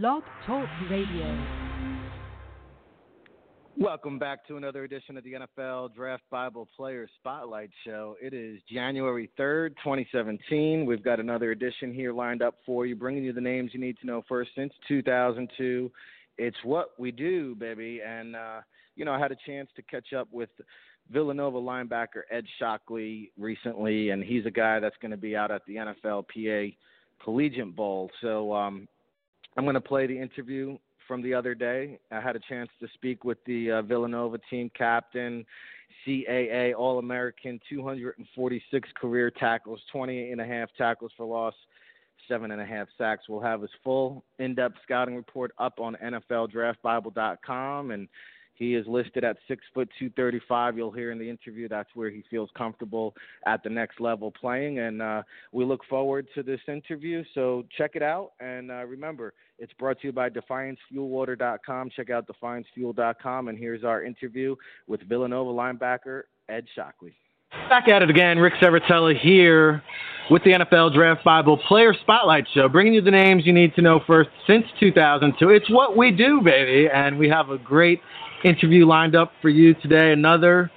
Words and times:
Blog 0.00 0.22
Talk 0.46 0.66
Radio. 0.90 1.44
Welcome 3.76 4.18
back 4.18 4.46
to 4.46 4.56
another 4.56 4.84
edition 4.84 5.18
of 5.18 5.24
the 5.24 5.34
NFL 5.34 5.94
Draft 5.94 6.22
Bible 6.30 6.66
Player 6.74 7.06
Spotlight 7.20 7.68
Show. 7.84 8.16
It 8.18 8.32
is 8.32 8.58
January 8.72 9.28
3rd, 9.38 9.76
2017. 9.84 10.86
We've 10.86 11.04
got 11.04 11.20
another 11.20 11.50
edition 11.50 11.92
here 11.92 12.14
lined 12.14 12.40
up 12.40 12.54
for 12.64 12.86
you, 12.86 12.96
bringing 12.96 13.22
you 13.22 13.34
the 13.34 13.42
names 13.42 13.72
you 13.74 13.80
need 13.80 13.98
to 13.98 14.06
know 14.06 14.24
first 14.26 14.52
since 14.56 14.72
2002. 14.88 15.92
It's 16.38 16.56
what 16.64 16.98
we 16.98 17.10
do, 17.10 17.54
baby. 17.54 18.00
And, 18.02 18.34
uh, 18.34 18.60
you 18.96 19.04
know, 19.04 19.12
I 19.12 19.18
had 19.18 19.30
a 19.30 19.36
chance 19.44 19.68
to 19.76 19.82
catch 19.82 20.14
up 20.14 20.28
with 20.32 20.48
Villanova 21.10 21.58
linebacker 21.58 22.22
Ed 22.30 22.46
Shockley 22.58 23.30
recently, 23.38 24.08
and 24.08 24.24
he's 24.24 24.46
a 24.46 24.50
guy 24.50 24.80
that's 24.80 24.96
going 25.02 25.10
to 25.10 25.18
be 25.18 25.36
out 25.36 25.50
at 25.50 25.60
the 25.66 25.74
NFLPA 25.74 26.76
Collegiate 27.22 27.76
Bowl. 27.76 28.10
So 28.22 28.54
um, 28.54 28.88
I'm 29.56 29.64
going 29.64 29.74
to 29.74 29.80
play 29.80 30.06
the 30.06 30.18
interview 30.18 30.78
from 31.06 31.22
the 31.22 31.34
other 31.34 31.54
day. 31.54 31.98
I 32.10 32.20
had 32.20 32.36
a 32.36 32.40
chance 32.48 32.70
to 32.80 32.88
speak 32.94 33.24
with 33.24 33.38
the 33.44 33.70
uh, 33.70 33.82
Villanova 33.82 34.38
team 34.50 34.70
captain, 34.76 35.44
CAA 36.06 36.74
All 36.74 36.98
American, 36.98 37.60
246 37.68 38.88
career 39.00 39.30
tackles, 39.30 39.80
28 39.92 40.32
and 40.32 40.40
a 40.40 40.46
half 40.46 40.70
tackles 40.78 41.12
for 41.16 41.26
loss, 41.26 41.54
seven 42.28 42.50
and 42.52 42.60
a 42.60 42.66
half 42.66 42.88
sacks. 42.96 43.24
We'll 43.28 43.40
have 43.40 43.60
his 43.60 43.70
full 43.84 44.24
in 44.38 44.54
depth 44.54 44.76
scouting 44.82 45.16
report 45.16 45.52
up 45.58 45.80
on 45.80 45.96
NFLDraftBible.com. 46.02 47.90
And 47.90 48.08
he 48.62 48.76
is 48.76 48.86
listed 48.86 49.24
at 49.24 49.36
six 49.48 49.64
foot 49.74 49.88
two 49.98 50.08
thirty 50.10 50.40
five. 50.48 50.76
You'll 50.76 50.92
hear 50.92 51.10
in 51.10 51.18
the 51.18 51.28
interview 51.28 51.68
that's 51.68 51.90
where 51.94 52.10
he 52.10 52.22
feels 52.30 52.48
comfortable 52.56 53.14
at 53.44 53.62
the 53.64 53.70
next 53.70 54.00
level 54.00 54.30
playing, 54.30 54.78
and 54.78 55.02
uh, 55.02 55.22
we 55.50 55.64
look 55.64 55.80
forward 55.90 56.28
to 56.36 56.44
this 56.44 56.60
interview. 56.68 57.24
So 57.34 57.64
check 57.76 57.92
it 57.94 58.02
out, 58.02 58.32
and 58.38 58.70
uh, 58.70 58.84
remember, 58.84 59.34
it's 59.58 59.72
brought 59.74 60.00
to 60.00 60.06
you 60.06 60.12
by 60.12 60.30
DefianceFuelWater.com. 60.30 61.90
Check 61.96 62.10
out 62.10 62.28
DefianceFuel.com, 62.28 63.48
and 63.48 63.58
here's 63.58 63.82
our 63.82 64.04
interview 64.04 64.54
with 64.86 65.02
Villanova 65.08 65.50
linebacker 65.50 66.22
Ed 66.48 66.66
Shockley. 66.74 67.14
Back 67.68 67.88
at 67.88 68.02
it 68.02 68.10
again, 68.10 68.38
Ric 68.38 68.54
Serritella 68.54 69.18
here 69.18 69.82
with 70.32 70.42
the 70.44 70.52
NFL 70.52 70.94
Draft 70.94 71.22
Bible 71.24 71.58
Player 71.68 71.92
Spotlight 72.00 72.46
Show, 72.54 72.66
bringing 72.66 72.94
you 72.94 73.02
the 73.02 73.10
names 73.10 73.44
you 73.44 73.52
need 73.52 73.74
to 73.74 73.82
know 73.82 74.00
first 74.06 74.30
since 74.46 74.64
2002. 74.80 75.50
It's 75.50 75.70
what 75.70 75.94
we 75.94 76.10
do, 76.10 76.40
baby, 76.42 76.88
and 76.90 77.18
we 77.18 77.28
have 77.28 77.50
a 77.50 77.58
great 77.58 78.00
interview 78.42 78.86
lined 78.86 79.14
up 79.14 79.32
for 79.42 79.50
you 79.50 79.74
today. 79.74 80.10
Another 80.10 80.70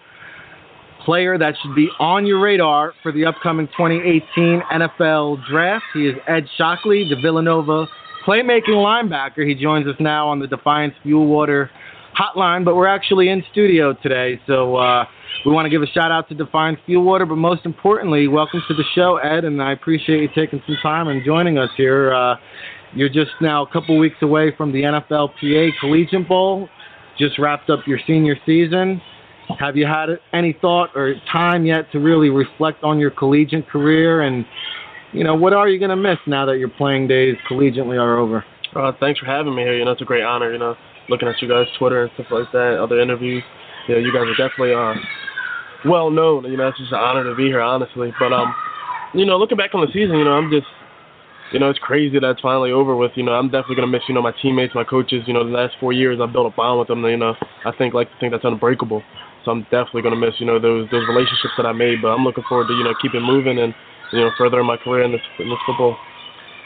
player 1.05 1.37
that 1.37 1.53
should 1.61 1.73
be 1.73 1.87
on 1.99 2.25
your 2.25 2.41
radar 2.41 2.91
for 3.01 3.13
the 3.13 3.25
upcoming 3.25 3.67
2018 3.67 4.61
NFL 4.73 5.47
Draft. 5.49 5.85
He 5.93 6.07
is 6.07 6.15
Ed 6.27 6.47
Shockley, 6.57 7.07
the 7.09 7.15
Villanova 7.21 7.85
playmaking 8.27 8.69
linebacker. 8.69 9.47
He 9.47 9.55
joins 9.55 9.87
us 9.87 9.95
now 10.01 10.27
on 10.27 10.39
the 10.39 10.47
Defiance 10.47 10.95
Fuel 11.03 11.27
Water 11.27 11.71
hotline, 12.17 12.65
but 12.65 12.75
we're 12.75 12.87
actually 12.87 13.29
in 13.29 13.43
studio 13.51 13.93
today, 13.93 14.39
so 14.47 14.75
uh, 14.77 15.05
we 15.45 15.51
want 15.51 15.65
to 15.65 15.69
give 15.69 15.81
a 15.81 15.87
shout 15.87 16.11
out 16.11 16.29
to 16.29 16.35
Defiance 16.35 16.79
Fuel 16.85 17.03
Water, 17.03 17.25
but 17.25 17.35
most 17.35 17.65
importantly, 17.65 18.27
welcome 18.27 18.61
to 18.67 18.73
the 18.73 18.83
show, 18.95 19.17
Ed, 19.17 19.45
and 19.45 19.61
I 19.61 19.73
appreciate 19.73 20.21
you 20.21 20.29
taking 20.35 20.61
some 20.65 20.77
time 20.81 21.07
and 21.07 21.23
joining 21.25 21.57
us 21.57 21.69
here. 21.77 22.13
Uh, 22.13 22.35
you're 22.93 23.09
just 23.09 23.31
now 23.41 23.63
a 23.63 23.71
couple 23.71 23.97
weeks 23.97 24.17
away 24.21 24.53
from 24.55 24.71
the 24.71 24.81
NFLPA 24.83 25.71
Collegiate 25.81 26.27
Bowl 26.27 26.69
just 27.17 27.39
wrapped 27.39 27.69
up 27.69 27.79
your 27.87 27.99
senior 28.05 28.35
season. 28.45 29.01
Have 29.59 29.77
you 29.77 29.85
had 29.85 30.09
any 30.33 30.57
thought 30.59 30.89
or 30.95 31.15
time 31.31 31.65
yet 31.65 31.91
to 31.91 31.99
really 31.99 32.29
reflect 32.29 32.83
on 32.83 32.99
your 32.99 33.11
collegiate 33.11 33.69
career? 33.69 34.21
And, 34.21 34.45
you 35.13 35.23
know, 35.23 35.35
what 35.35 35.53
are 35.53 35.69
you 35.69 35.79
going 35.79 35.91
to 35.91 35.95
miss 35.95 36.17
now 36.25 36.45
that 36.45 36.57
your 36.57 36.69
playing 36.69 37.07
days 37.07 37.35
collegiately 37.49 37.99
are 37.99 38.17
over? 38.17 38.43
Uh, 38.75 38.91
thanks 38.99 39.19
for 39.19 39.27
having 39.27 39.55
me 39.55 39.61
here. 39.61 39.77
You 39.77 39.85
know, 39.85 39.91
it's 39.91 40.01
a 40.01 40.05
great 40.05 40.23
honor, 40.23 40.51
you 40.51 40.57
know, 40.57 40.75
looking 41.09 41.27
at 41.27 41.41
you 41.41 41.47
guys' 41.47 41.67
Twitter 41.77 42.03
and 42.03 42.11
stuff 42.15 42.27
like 42.31 42.51
that, 42.51 42.79
other 42.81 42.99
interviews. 42.99 43.43
Know, 43.87 43.97
you 43.97 44.13
guys 44.13 44.25
are 44.25 44.37
definitely 44.37 44.73
uh, 44.73 44.95
well 45.85 46.09
known. 46.09 46.45
You 46.45 46.57
know, 46.57 46.67
it's 46.67 46.77
just 46.77 46.91
an 46.91 46.99
honor 46.99 47.23
to 47.23 47.35
be 47.35 47.45
here, 47.45 47.61
honestly. 47.61 48.11
But, 48.19 48.33
um, 48.33 48.53
you 49.13 49.25
know, 49.25 49.37
looking 49.37 49.57
back 49.57 49.75
on 49.75 49.81
the 49.81 49.91
season, 49.93 50.17
you 50.17 50.25
know, 50.25 50.33
I'm 50.33 50.49
just 50.49 50.65
you 51.51 51.59
know, 51.59 51.69
it's 51.69 51.79
crazy 51.79 52.19
that 52.19 52.29
it's 52.29 52.41
finally 52.41 52.71
over 52.71 52.95
with. 52.95 53.11
You 53.15 53.23
know, 53.23 53.33
I'm 53.33 53.49
definitely 53.49 53.75
gonna 53.75 53.93
miss, 53.93 54.01
you 54.07 54.15
know, 54.15 54.21
my 54.21 54.33
teammates, 54.41 54.73
my 54.73 54.83
coaches. 54.83 55.23
You 55.27 55.33
know, 55.33 55.43
the 55.45 55.55
last 55.55 55.75
four 55.79 55.93
years 55.93 56.19
I've 56.21 56.33
built 56.33 56.51
a 56.51 56.55
bond 56.55 56.79
with 56.79 56.87
them. 56.87 57.05
You 57.05 57.17
know, 57.17 57.35
I 57.65 57.71
think 57.77 57.93
like 57.93 58.09
to 58.09 58.17
think 58.19 58.33
that's 58.33 58.45
unbreakable. 58.45 59.03
So 59.43 59.51
I'm 59.51 59.63
definitely 59.69 60.01
gonna 60.01 60.17
miss, 60.17 60.33
you 60.39 60.45
know, 60.45 60.59
those 60.59 60.89
those 60.89 61.07
relationships 61.07 61.53
that 61.57 61.65
I 61.65 61.71
made. 61.71 62.01
But 62.01 62.09
I'm 62.09 62.23
looking 62.23 62.43
forward 62.49 62.67
to, 62.67 62.73
you 62.73 62.83
know, 62.83 62.93
keeping 63.01 63.21
moving 63.21 63.59
and, 63.59 63.75
you 64.11 64.19
know, 64.19 64.31
furthering 64.37 64.65
my 64.65 64.77
career 64.77 65.03
in 65.03 65.11
this 65.11 65.21
in 65.37 65.49
this 65.49 65.59
football. 65.65 65.95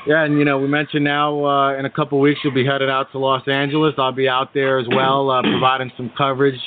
Yeah, 0.07 0.23
and 0.23 0.39
you 0.39 0.45
know, 0.45 0.57
we 0.57 0.67
mentioned 0.67 1.03
now 1.03 1.45
uh, 1.45 1.77
in 1.77 1.85
a 1.85 1.89
couple 1.89 2.19
weeks 2.19 2.39
you'll 2.43 2.53
be 2.53 2.65
headed 2.65 2.89
out 2.89 3.11
to 3.11 3.19
Los 3.19 3.47
Angeles. 3.47 3.93
I'll 3.97 4.11
be 4.11 4.29
out 4.29 4.53
there 4.53 4.79
as 4.79 4.87
well, 4.89 5.29
uh, 5.29 5.41
providing 5.41 5.91
some 5.97 6.11
coverage 6.17 6.59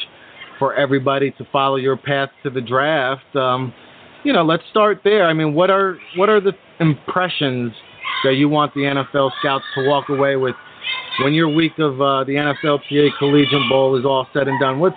for 0.59 0.75
everybody 0.75 1.31
to 1.32 1.47
follow 1.50 1.76
your 1.76 1.97
path 1.97 2.28
to 2.43 2.50
the 2.50 2.60
draft. 2.60 3.34
Um, 3.34 3.72
you 4.25 4.32
know, 4.32 4.44
let's 4.44 4.62
start 4.70 5.00
there. 5.03 5.26
I 5.26 5.32
mean, 5.32 5.54
what 5.54 5.70
are 5.70 5.98
what 6.16 6.28
are 6.28 6.41
the 6.41 6.53
impressions 6.78 7.72
that 8.25 8.34
you 8.34 8.48
want 8.48 8.75
the 8.75 8.81
NFL 8.81 9.31
scouts 9.41 9.64
to 9.75 9.88
walk 9.88 10.09
away 10.09 10.37
with 10.37 10.54
when 11.22 11.32
your 11.32 11.49
week 11.49 11.72
of 11.78 12.00
uh, 12.00 12.25
the 12.25 12.34
NFLPA 12.34 13.10
Collegiate 13.19 13.69
Bowl 13.69 13.99
is 13.99 14.04
all 14.04 14.26
said 14.32 14.47
and 14.47 14.60
done? 14.60 14.78
What's 14.78 14.97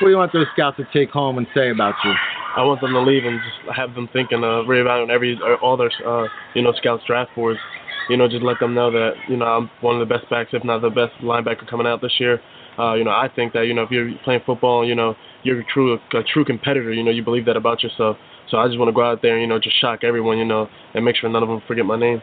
what 0.00 0.08
do 0.08 0.10
you 0.10 0.16
want 0.16 0.32
those 0.32 0.46
scouts 0.52 0.76
to 0.76 0.86
take 0.92 1.10
home 1.10 1.38
and 1.38 1.46
say 1.54 1.70
about 1.70 1.94
you? 2.04 2.12
I 2.56 2.62
want 2.62 2.80
them 2.80 2.92
to 2.92 3.00
leave 3.00 3.24
and 3.24 3.40
just 3.40 3.76
have 3.76 3.94
them 3.94 4.08
thinking, 4.12 4.42
uh, 4.42 4.64
reevaluating 4.64 5.10
every 5.10 5.38
all 5.62 5.76
their 5.76 5.90
uh, 6.06 6.26
you 6.54 6.62
know 6.62 6.72
scouts 6.72 7.04
draft 7.06 7.30
boards. 7.34 7.60
You 8.08 8.16
know, 8.16 8.26
just 8.26 8.42
let 8.42 8.58
them 8.58 8.74
know 8.74 8.90
that 8.90 9.12
you 9.28 9.36
know 9.36 9.46
I'm 9.46 9.70
one 9.80 10.00
of 10.00 10.06
the 10.06 10.12
best 10.12 10.28
backs, 10.30 10.50
if 10.52 10.64
not 10.64 10.80
the 10.80 10.90
best 10.90 11.12
linebacker 11.22 11.68
coming 11.68 11.86
out 11.86 12.00
this 12.00 12.14
year. 12.18 12.40
Uh, 12.78 12.94
you 12.94 13.04
know, 13.04 13.10
I 13.10 13.28
think 13.34 13.52
that 13.52 13.66
you 13.66 13.74
know 13.74 13.82
if 13.82 13.90
you're 13.90 14.10
playing 14.24 14.40
football, 14.46 14.86
you 14.86 14.94
know 14.94 15.14
you're 15.42 15.60
a 15.60 15.64
true 15.64 15.94
a 15.94 16.22
true 16.32 16.44
competitor. 16.44 16.92
You 16.92 17.02
know, 17.02 17.10
you 17.10 17.22
believe 17.22 17.44
that 17.46 17.56
about 17.56 17.82
yourself. 17.82 18.16
So 18.50 18.56
I 18.56 18.66
just 18.66 18.78
want 18.78 18.88
to 18.88 18.94
go 18.94 19.04
out 19.04 19.20
there 19.20 19.34
and 19.34 19.42
you 19.42 19.46
know 19.46 19.58
just 19.58 19.78
shock 19.80 20.00
everyone, 20.02 20.38
you 20.38 20.44
know, 20.44 20.68
and 20.94 21.04
make 21.04 21.16
sure 21.16 21.28
none 21.28 21.42
of 21.42 21.48
them 21.48 21.62
forget 21.68 21.84
my 21.84 21.98
name. 21.98 22.22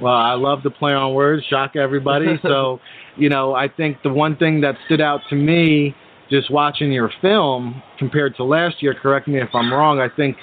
Well, 0.00 0.14
I 0.14 0.32
love 0.32 0.62
to 0.62 0.70
play 0.70 0.92
on 0.92 1.14
words, 1.14 1.44
shock 1.48 1.76
everybody. 1.76 2.38
so, 2.42 2.80
you 3.16 3.28
know, 3.28 3.54
I 3.54 3.68
think 3.68 3.98
the 4.02 4.08
one 4.08 4.36
thing 4.36 4.62
that 4.62 4.76
stood 4.86 5.00
out 5.00 5.20
to 5.28 5.36
me 5.36 5.94
just 6.30 6.50
watching 6.50 6.92
your 6.92 7.10
film 7.20 7.82
compared 7.98 8.36
to 8.36 8.44
last 8.44 8.82
year, 8.82 8.94
correct 8.94 9.28
me 9.28 9.40
if 9.40 9.48
I'm 9.54 9.72
wrong, 9.72 10.00
I 10.00 10.08
think, 10.14 10.36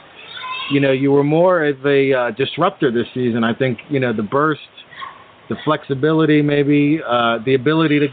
you 0.72 0.80
know, 0.80 0.92
you 0.92 1.12
were 1.12 1.24
more 1.24 1.66
of 1.66 1.86
a 1.86 2.14
uh, 2.14 2.32
disruptor 2.32 2.92
this 2.92 3.08
season. 3.14 3.44
I 3.44 3.54
think, 3.54 3.80
you 3.90 4.00
know, 4.00 4.14
the 4.14 4.24
burst, 4.24 4.62
the 5.50 5.56
flexibility, 5.64 6.42
maybe, 6.42 7.00
uh, 7.08 7.40
the 7.46 7.56
ability 7.56 8.00
to 8.00 8.08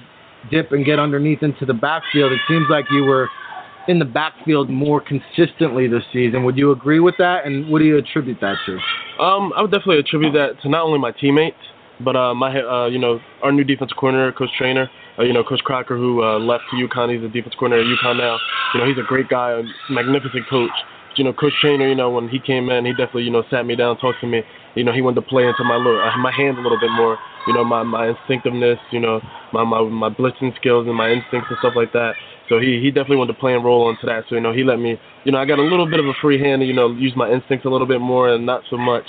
dip 0.50 0.72
and 0.72 0.84
get 0.84 0.98
underneath 0.98 1.42
into 1.42 1.66
the 1.66 1.74
backfield. 1.74 2.32
It 2.32 2.40
seems 2.48 2.66
like 2.70 2.84
you 2.90 3.04
were 3.04 3.28
in 3.88 3.98
the 3.98 4.04
backfield 4.04 4.70
more 4.70 5.00
consistently 5.00 5.88
this 5.88 6.02
season. 6.12 6.44
Would 6.44 6.56
you 6.56 6.70
agree 6.70 7.00
with 7.00 7.16
that? 7.18 7.44
And 7.44 7.70
what 7.70 7.80
do 7.80 7.84
you 7.84 7.98
attribute 7.98 8.38
that 8.40 8.56
to? 8.66 9.22
Um, 9.22 9.52
I 9.56 9.62
would 9.62 9.70
definitely 9.70 9.98
attribute 9.98 10.32
that 10.34 10.60
to 10.62 10.68
not 10.68 10.82
only 10.82 10.98
my 10.98 11.12
teammates, 11.12 11.56
but 12.00 12.16
uh, 12.16 12.34
my 12.34 12.60
uh, 12.60 12.86
you 12.86 12.98
know 12.98 13.20
our 13.42 13.52
new 13.52 13.64
defensive 13.64 13.96
coordinator, 13.96 14.32
Coach 14.32 14.50
Trainer, 14.58 14.90
uh, 15.19 15.22
you 15.22 15.32
know 15.32 15.44
Coach 15.44 15.60
Crocker, 15.64 15.97
who 15.97 16.22
uh, 16.22 16.38
left 16.38 16.64
to 16.70 16.76
UConn. 16.76 17.14
He's 17.14 17.25
a 17.25 17.28
defensive 17.28 17.58
coordinator 17.58 17.84
at 17.84 17.98
UConn 17.98 18.19
now. 18.19 18.38
You 18.75 18.80
know 18.80 18.86
he's 18.86 18.98
a 18.98 19.06
great 19.06 19.28
guy, 19.28 19.52
a 19.52 19.62
magnificent 19.91 20.48
coach. 20.48 20.75
You 21.16 21.25
know 21.25 21.32
Coach 21.32 21.52
Trainer, 21.60 21.88
you 21.88 21.94
know 21.94 22.10
when 22.10 22.28
he 22.28 22.38
came 22.38 22.70
in, 22.70 22.84
he 22.84 22.92
definitely 22.92 23.25
you 23.25 23.30
know 23.30 23.44
sat 23.50 23.66
me 23.66 23.76
down, 23.76 23.98
talked 23.98 24.20
to 24.20 24.26
me. 24.26 24.42
You 24.75 24.84
know 24.84 24.92
he 24.92 25.02
wanted 25.02 25.22
to 25.22 25.26
play 25.26 25.47
into 25.47 25.62
my 25.64 25.76
little, 25.76 26.00
uh, 26.00 26.16
my 26.19 26.32
hands 26.32 26.58
a 26.58 26.62
little 26.62 26.80
bit 26.80 26.91
more. 26.91 27.19
You 27.47 27.54
know 27.54 27.64
my 27.64 27.82
my 27.82 28.08
instinctiveness, 28.08 28.78
you 28.91 29.00
know 29.00 29.20
my 29.52 29.64
my 29.64 29.82
my 29.82 30.08
blitzing 30.10 30.54
skills 30.56 30.86
and 30.86 30.97
my 30.97 31.10
instincts 31.10 31.48
and 31.50 31.58
stuff 31.60 31.75
like 31.76 31.92
that. 31.92 32.14
So 32.48 32.58
he 32.58 32.81
he 32.82 32.91
definitely 32.91 33.19
wanted 33.19 33.34
to 33.34 33.38
play 33.38 33.54
and 33.54 33.64
roll 33.64 33.91
into 33.91 34.06
that. 34.06 34.25
So 34.28 34.34
you 34.34 34.41
know 34.41 34.52
he 34.52 34.64
let 34.64 34.78
me, 34.78 34.98
you 35.25 35.32
know 35.32 35.38
I 35.38 35.44
got 35.44 35.58
a 35.58 35.62
little 35.62 35.88
bit 35.88 36.00
of 36.00 36.06
a 36.06 36.14
free 36.20 36.41
hand, 36.41 36.62
you 36.62 36.75
know 36.75 36.91
use 36.91 37.12
my 37.16 37.31
instincts 37.31 37.64
a 37.64 37.70
little 37.70 37.86
bit 37.86 38.00
more 38.00 38.34
and 38.34 38.44
not 38.44 38.62
so 38.69 38.76
much 38.76 39.04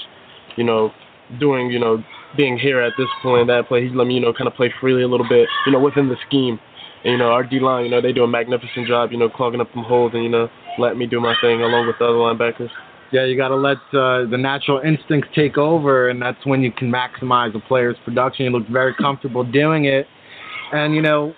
you 0.56 0.64
know, 0.64 0.92
doing, 1.40 1.70
you 1.70 1.80
know, 1.80 2.04
being 2.38 2.58
here 2.58 2.82
at 2.82 2.94
this 2.98 3.08
point, 3.22 3.48
that 3.48 3.68
play, 3.68 3.86
he's 3.88 3.96
let 3.96 4.08
me, 4.08 4.16
you 4.16 4.22
know, 4.22 4.34
kind 4.34 4.48
of 4.48 4.54
play 4.54 4.74
freely 4.80 5.04
a 5.04 5.08
little 5.08 5.28
bit, 5.28 5.48
you 5.66 5.72
know, 5.72 5.80
within 5.80 6.10
the 6.10 6.18
scheme. 6.28 6.60
And, 7.04 7.12
you 7.12 7.18
know, 7.18 7.30
our 7.30 7.44
D 7.44 7.60
line, 7.60 7.86
you 7.86 7.92
know, 7.92 8.02
they 8.02 8.14
do 8.14 8.24
a 8.24 8.28
magnificent 8.28 8.88
job, 8.88 9.12
you 9.12 9.18
know, 9.18 9.30
clogging 9.30 9.62
up 9.62 9.70
some 9.74 9.84
holes 9.84 10.12
and, 10.14 10.24
you 10.24 10.30
know, 10.30 10.50
let 10.78 10.98
me 10.98 11.06
do 11.06 11.20
my 11.20 11.36
thing 11.42 11.62
along 11.62 11.88
with 11.88 11.98
the 12.00 12.06
other 12.06 12.18
linebackers. 12.18 12.70
Yeah, 13.12 13.26
you 13.26 13.38
got 13.38 13.50
to 13.50 13.56
let 13.56 13.78
uh, 13.94 14.26
the 14.26 14.38
natural 14.38 14.80
instincts 14.80 15.30
take 15.36 15.58
over, 15.58 16.10
and 16.10 16.22
that's 16.22 16.44
when 16.46 16.62
you 16.62 16.72
can 16.72 16.92
maximize 16.92 17.56
a 17.56 17.60
player's 17.60 17.96
production. 18.04 18.46
You 18.46 18.52
look 18.52 18.68
very 18.68 18.96
comfortable 18.96 19.44
doing 19.44 19.86
it. 19.86 20.08
And, 20.74 20.96
you 20.96 21.02
know, 21.02 21.34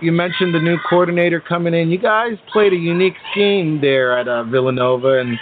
you 0.00 0.10
mentioned 0.10 0.54
the 0.54 0.60
new 0.60 0.78
coordinator 0.88 1.40
coming 1.40 1.74
in. 1.74 1.90
You 1.90 1.98
guys 1.98 2.32
played 2.50 2.72
a 2.72 2.76
unique 2.76 3.14
scheme 3.30 3.80
there 3.80 4.18
at 4.18 4.26
uh, 4.26 4.44
Villanova, 4.44 5.20
and 5.20 5.38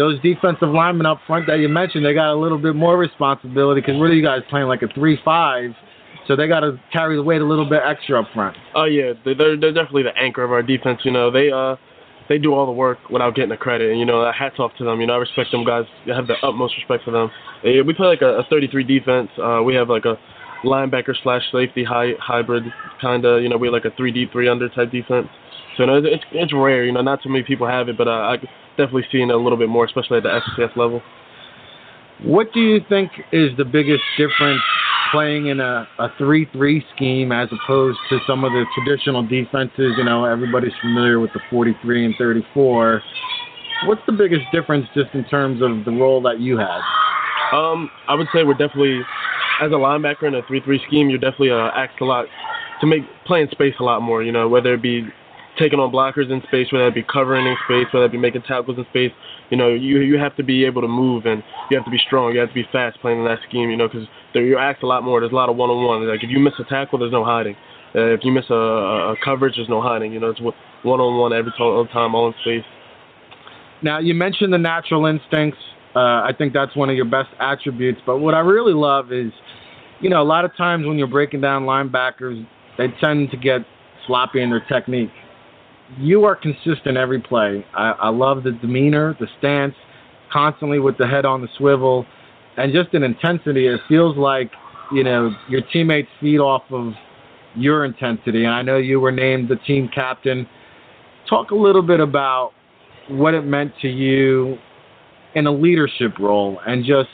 those 0.00 0.20
defensive 0.22 0.70
linemen 0.70 1.04
up 1.04 1.20
front 1.26 1.46
that 1.46 1.58
you 1.58 1.68
mentioned, 1.68 2.06
they 2.06 2.14
got 2.14 2.32
a 2.32 2.38
little 2.40 2.56
bit 2.56 2.74
more 2.74 2.96
responsibility 2.96 3.82
because 3.82 4.00
what 4.00 4.08
are 4.08 4.14
you 4.14 4.24
guys 4.24 4.40
playing 4.48 4.66
like 4.66 4.80
a 4.80 4.88
three-five? 4.94 5.72
So 6.26 6.36
they 6.36 6.48
got 6.48 6.60
to 6.60 6.80
carry 6.90 7.16
the 7.16 7.22
weight 7.22 7.42
a 7.42 7.44
little 7.44 7.68
bit 7.68 7.82
extra 7.84 8.20
up 8.20 8.28
front. 8.32 8.56
Oh 8.74 8.84
yeah, 8.84 9.12
they're 9.24 9.60
they're 9.60 9.74
definitely 9.74 10.04
the 10.04 10.16
anchor 10.16 10.42
of 10.42 10.52
our 10.52 10.62
defense. 10.62 11.00
You 11.04 11.10
know, 11.10 11.30
they 11.30 11.50
uh 11.50 11.76
they 12.30 12.38
do 12.38 12.54
all 12.54 12.64
the 12.64 12.72
work 12.72 13.10
without 13.10 13.34
getting 13.34 13.50
the 13.50 13.58
credit. 13.58 13.90
And 13.90 13.98
you 13.98 14.06
know, 14.06 14.30
hats 14.32 14.56
off 14.58 14.70
to 14.78 14.84
them. 14.84 15.00
You 15.00 15.06
know, 15.06 15.14
I 15.14 15.18
respect 15.18 15.50
them 15.50 15.64
guys. 15.64 15.84
I 16.10 16.16
have 16.16 16.28
the 16.28 16.36
utmost 16.42 16.76
respect 16.76 17.04
for 17.04 17.10
them. 17.10 17.30
We 17.62 17.92
play 17.92 18.06
like 18.06 18.22
a, 18.22 18.38
a 18.38 18.44
33 18.48 18.84
defense. 18.84 19.28
Uh, 19.36 19.60
we 19.62 19.74
have 19.74 19.90
like 19.90 20.06
a 20.06 20.16
linebacker 20.64 21.14
slash 21.22 21.42
safety 21.52 21.84
high, 21.84 22.12
hybrid 22.20 22.62
kind 23.02 23.24
of. 23.26 23.42
You 23.42 23.48
know, 23.48 23.58
we're 23.58 23.72
like 23.72 23.84
a 23.84 23.90
3D, 23.90 24.32
three 24.32 24.48
under 24.48 24.68
type 24.70 24.92
defense. 24.92 25.28
So 25.76 25.82
you 25.82 25.86
know, 25.88 25.96
it's 25.96 26.24
it's 26.32 26.54
rare. 26.54 26.84
You 26.84 26.92
know, 26.92 27.02
not 27.02 27.22
too 27.22 27.28
many 27.28 27.42
people 27.42 27.66
have 27.66 27.88
it, 27.88 27.98
but 27.98 28.08
uh, 28.08 28.10
I 28.10 28.36
definitely 28.80 29.06
seen 29.12 29.30
a 29.30 29.36
little 29.36 29.58
bit 29.58 29.68
more, 29.68 29.84
especially 29.84 30.18
at 30.18 30.22
the 30.22 30.40
FCS 30.58 30.76
level. 30.76 31.02
What 32.22 32.52
do 32.52 32.60
you 32.60 32.80
think 32.88 33.10
is 33.32 33.50
the 33.56 33.64
biggest 33.64 34.02
difference 34.18 34.60
playing 35.10 35.46
in 35.46 35.60
a, 35.60 35.88
a 35.98 36.08
3-3 36.20 36.82
scheme 36.94 37.32
as 37.32 37.48
opposed 37.52 37.98
to 38.10 38.18
some 38.26 38.44
of 38.44 38.52
the 38.52 38.64
traditional 38.74 39.22
defenses? 39.26 39.94
You 39.96 40.04
know, 40.04 40.24
everybody's 40.24 40.72
familiar 40.80 41.18
with 41.18 41.32
the 41.32 41.40
43 41.50 42.06
and 42.06 42.14
34. 42.18 43.02
What's 43.86 44.02
the 44.06 44.12
biggest 44.12 44.42
difference 44.52 44.86
just 44.94 45.14
in 45.14 45.24
terms 45.24 45.62
of 45.62 45.84
the 45.86 45.92
role 45.92 46.20
that 46.22 46.40
you 46.40 46.58
had? 46.58 46.80
Um, 47.52 47.90
I 48.06 48.14
would 48.14 48.28
say 48.34 48.44
we're 48.44 48.52
definitely, 48.52 49.00
as 49.62 49.70
a 49.70 49.80
linebacker 49.80 50.24
in 50.24 50.34
a 50.34 50.42
3-3 50.42 50.86
scheme, 50.86 51.08
you're 51.08 51.18
definitely 51.18 51.50
uh, 51.50 51.70
asked 51.74 52.00
a 52.00 52.04
lot 52.04 52.26
to 52.80 52.86
make 52.86 53.02
playing 53.26 53.48
space 53.50 53.74
a 53.80 53.82
lot 53.82 54.02
more. 54.02 54.22
You 54.22 54.32
know, 54.32 54.48
whether 54.48 54.74
it 54.74 54.82
be 54.82 55.08
taking 55.60 55.78
on 55.78 55.92
blockers 55.92 56.32
in 56.32 56.40
space, 56.48 56.72
whether 56.72 56.88
it 56.88 56.94
be 56.94 57.04
covering 57.04 57.46
in 57.46 57.54
space, 57.68 57.86
whether 57.92 58.06
it 58.06 58.12
be 58.12 58.18
making 58.18 58.42
tackles 58.42 58.78
in 58.78 58.84
space. 58.90 59.12
You 59.50 59.56
know, 59.56 59.68
you 59.68 60.00
you 60.00 60.18
have 60.18 60.34
to 60.36 60.42
be 60.42 60.64
able 60.64 60.80
to 60.80 60.88
move 60.88 61.26
and 61.26 61.42
you 61.70 61.76
have 61.76 61.84
to 61.84 61.90
be 61.90 62.00
strong. 62.06 62.32
You 62.32 62.40
have 62.40 62.48
to 62.48 62.54
be 62.54 62.64
fast 62.72 62.98
playing 63.00 63.18
in 63.18 63.24
that 63.26 63.38
scheme. 63.48 63.68
You 63.68 63.76
know, 63.76 63.86
because 63.86 64.08
you're 64.34 64.58
asked 64.58 64.82
a 64.82 64.86
lot 64.86 65.04
more. 65.04 65.20
There's 65.20 65.32
a 65.32 65.36
lot 65.36 65.50
of 65.50 65.56
one-on-one. 65.56 66.08
Like 66.08 66.24
if 66.24 66.30
you 66.30 66.40
miss 66.40 66.54
a 66.58 66.64
tackle, 66.64 66.98
there's 66.98 67.12
no 67.12 67.24
hiding. 67.24 67.54
Uh, 67.94 68.14
if 68.14 68.20
you 68.22 68.32
miss 68.32 68.44
a, 68.50 68.54
a 68.54 69.14
coverage, 69.22 69.54
there's 69.56 69.68
no 69.68 69.82
hiding. 69.82 70.12
You 70.12 70.20
know, 70.20 70.30
it's 70.30 70.40
one-on-one 70.40 71.32
every 71.32 71.52
time, 71.92 72.14
all 72.14 72.28
in 72.28 72.34
space. 72.40 72.64
Now 73.82 73.98
you 73.98 74.14
mentioned 74.14 74.52
the 74.52 74.58
natural 74.58 75.06
instincts. 75.06 75.58
Uh, 75.94 76.22
I 76.22 76.30
think 76.36 76.52
that's 76.52 76.74
one 76.76 76.88
of 76.88 76.96
your 76.96 77.04
best 77.04 77.30
attributes. 77.40 78.00
But 78.06 78.18
what 78.18 78.34
I 78.34 78.40
really 78.40 78.74
love 78.74 79.12
is, 79.12 79.32
you 80.00 80.08
know, 80.08 80.22
a 80.22 80.24
lot 80.24 80.44
of 80.44 80.56
times 80.56 80.86
when 80.86 80.98
you're 80.98 81.08
breaking 81.08 81.40
down 81.40 81.64
linebackers, 81.64 82.46
they 82.78 82.86
tend 83.00 83.30
to 83.32 83.36
get 83.36 83.62
sloppy 84.06 84.40
in 84.40 84.50
their 84.50 84.64
technique 84.68 85.10
you 85.98 86.24
are 86.24 86.36
consistent 86.36 86.96
every 86.96 87.20
play. 87.20 87.64
I, 87.74 87.92
I 87.92 88.08
love 88.10 88.44
the 88.44 88.52
demeanor, 88.52 89.16
the 89.18 89.26
stance, 89.38 89.74
constantly 90.32 90.78
with 90.78 90.96
the 90.98 91.06
head 91.06 91.24
on 91.24 91.40
the 91.40 91.48
swivel, 91.56 92.06
and 92.56 92.72
just 92.72 92.94
an 92.94 93.02
intensity. 93.02 93.66
It 93.66 93.80
feels 93.88 94.16
like 94.16 94.50
you 94.92 95.04
know 95.04 95.30
your 95.48 95.62
teammates 95.72 96.08
feed 96.20 96.38
off 96.38 96.62
of 96.70 96.92
your 97.56 97.84
intensity. 97.84 98.44
And 98.44 98.54
I 98.54 98.62
know 98.62 98.76
you 98.76 99.00
were 99.00 99.12
named 99.12 99.48
the 99.48 99.56
team 99.56 99.88
captain. 99.92 100.46
Talk 101.28 101.50
a 101.50 101.54
little 101.54 101.82
bit 101.82 102.00
about 102.00 102.52
what 103.08 103.34
it 103.34 103.42
meant 103.42 103.72
to 103.82 103.88
you 103.88 104.56
in 105.34 105.46
a 105.46 105.52
leadership 105.52 106.18
role 106.18 106.60
and 106.66 106.84
just 106.84 107.08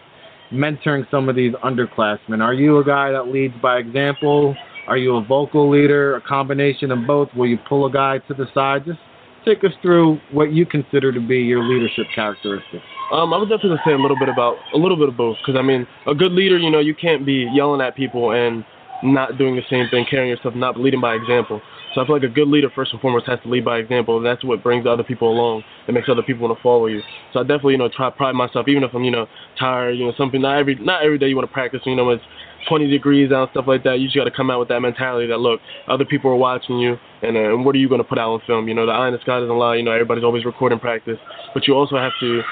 mentoring 0.52 1.10
some 1.10 1.28
of 1.28 1.36
these 1.36 1.52
underclassmen. 1.64 2.40
Are 2.42 2.54
you 2.54 2.78
a 2.78 2.84
guy 2.84 3.10
that 3.10 3.28
leads 3.28 3.54
by 3.60 3.78
example? 3.78 4.54
Are 4.86 4.96
you 4.96 5.16
a 5.16 5.24
vocal 5.24 5.70
leader, 5.70 6.16
a 6.16 6.20
combination 6.20 6.90
of 6.92 7.06
both? 7.06 7.28
Will 7.34 7.46
you 7.46 7.58
pull 7.68 7.86
a 7.86 7.90
guy 7.92 8.18
to 8.28 8.34
the 8.34 8.46
side? 8.54 8.84
Just 8.84 9.00
take 9.44 9.64
us 9.64 9.72
through 9.82 10.18
what 10.32 10.52
you 10.52 10.64
consider 10.64 11.12
to 11.12 11.20
be 11.20 11.38
your 11.38 11.64
leadership 11.64 12.06
characteristics. 12.14 12.84
Um, 13.12 13.32
I 13.32 13.38
would 13.38 13.48
definitely 13.48 13.78
say 13.84 13.92
a 13.92 13.98
little 13.98 14.18
bit 14.18 14.28
about 14.28 14.56
a 14.74 14.78
little 14.78 14.96
bit 14.96 15.08
of 15.08 15.16
both, 15.16 15.36
because 15.44 15.58
I 15.58 15.62
mean, 15.62 15.86
a 16.06 16.14
good 16.14 16.32
leader, 16.32 16.58
you 16.58 16.70
know, 16.70 16.80
you 16.80 16.94
can't 16.94 17.24
be 17.24 17.48
yelling 17.52 17.80
at 17.80 17.96
people 17.96 18.32
and 18.32 18.64
not 19.02 19.38
doing 19.38 19.56
the 19.56 19.62
same 19.68 19.88
thing, 19.90 20.06
carrying 20.08 20.30
yourself, 20.30 20.54
not 20.54 20.78
leading 20.78 21.00
by 21.00 21.14
example. 21.14 21.60
So 21.94 22.02
I 22.02 22.06
feel 22.06 22.16
like 22.16 22.24
a 22.24 22.28
good 22.28 22.48
leader, 22.48 22.68
first 22.74 22.92
and 22.92 23.00
foremost, 23.00 23.26
has 23.26 23.38
to 23.42 23.48
lead 23.48 23.64
by 23.64 23.78
example, 23.78 24.18
and 24.18 24.26
that's 24.26 24.44
what 24.44 24.62
brings 24.62 24.86
other 24.86 25.02
people 25.02 25.32
along 25.32 25.62
and 25.86 25.94
makes 25.94 26.08
other 26.10 26.22
people 26.22 26.46
want 26.46 26.58
to 26.58 26.62
follow 26.62 26.86
you. 26.86 27.00
So 27.32 27.40
I 27.40 27.42
definitely, 27.42 27.72
you 27.72 27.78
know, 27.78 27.88
try 27.88 28.10
pride 28.10 28.34
myself, 28.34 28.68
even 28.68 28.84
if 28.84 28.94
I'm, 28.94 29.02
you 29.02 29.10
know, 29.10 29.26
tired, 29.58 29.92
you 29.92 30.04
know, 30.04 30.12
something. 30.18 30.42
Not 30.42 30.58
every, 30.58 30.74
not 30.74 31.02
every 31.02 31.18
day 31.18 31.28
you 31.28 31.36
want 31.36 31.48
to 31.48 31.52
practice. 31.52 31.80
You 31.86 31.96
know, 31.96 32.10
it's 32.10 32.22
20 32.68 32.88
degrees 32.88 33.32
out, 33.32 33.50
stuff 33.50 33.66
like 33.66 33.84
that. 33.84 33.98
You 34.00 34.06
just 34.06 34.16
got 34.16 34.24
to 34.24 34.30
come 34.30 34.50
out 34.50 34.60
with 34.60 34.68
that 34.68 34.80
mentality 34.80 35.26
that 35.28 35.38
look, 35.38 35.60
other 35.88 36.04
people 36.04 36.30
are 36.30 36.36
watching 36.36 36.78
you, 36.78 36.96
and, 37.22 37.36
uh, 37.36 37.54
and 37.54 37.64
what 37.64 37.74
are 37.74 37.78
you 37.78 37.88
going 37.88 38.00
to 38.00 38.08
put 38.08 38.18
out 38.18 38.32
on 38.32 38.40
film? 38.46 38.68
You 38.68 38.74
know, 38.74 38.86
the 38.86 38.92
eye 38.92 39.08
in 39.08 39.14
the 39.14 39.20
sky 39.20 39.40
doesn't 39.40 39.56
lie. 39.56 39.76
You 39.76 39.82
know, 39.82 39.92
everybody's 39.92 40.24
always 40.24 40.44
recording 40.44 40.78
practice, 40.78 41.18
but 41.54 41.66
you 41.66 41.74
also 41.74 41.96
have 41.96 42.12
to 42.20 42.42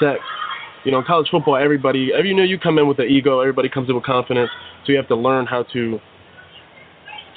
set. 0.00 0.16
You 0.84 0.90
know, 0.90 0.98
in 0.98 1.04
college 1.04 1.28
football, 1.30 1.56
everybody, 1.56 2.10
every 2.12 2.30
you 2.30 2.34
know, 2.34 2.42
you 2.42 2.58
come 2.58 2.76
in 2.78 2.88
with 2.88 2.96
the 2.96 3.04
ego. 3.04 3.38
Everybody 3.38 3.68
comes 3.68 3.88
in 3.88 3.94
with 3.94 4.04
confidence, 4.04 4.50
so 4.84 4.90
you 4.90 4.98
have 4.98 5.06
to 5.08 5.16
learn 5.16 5.46
how 5.46 5.62
to 5.72 6.00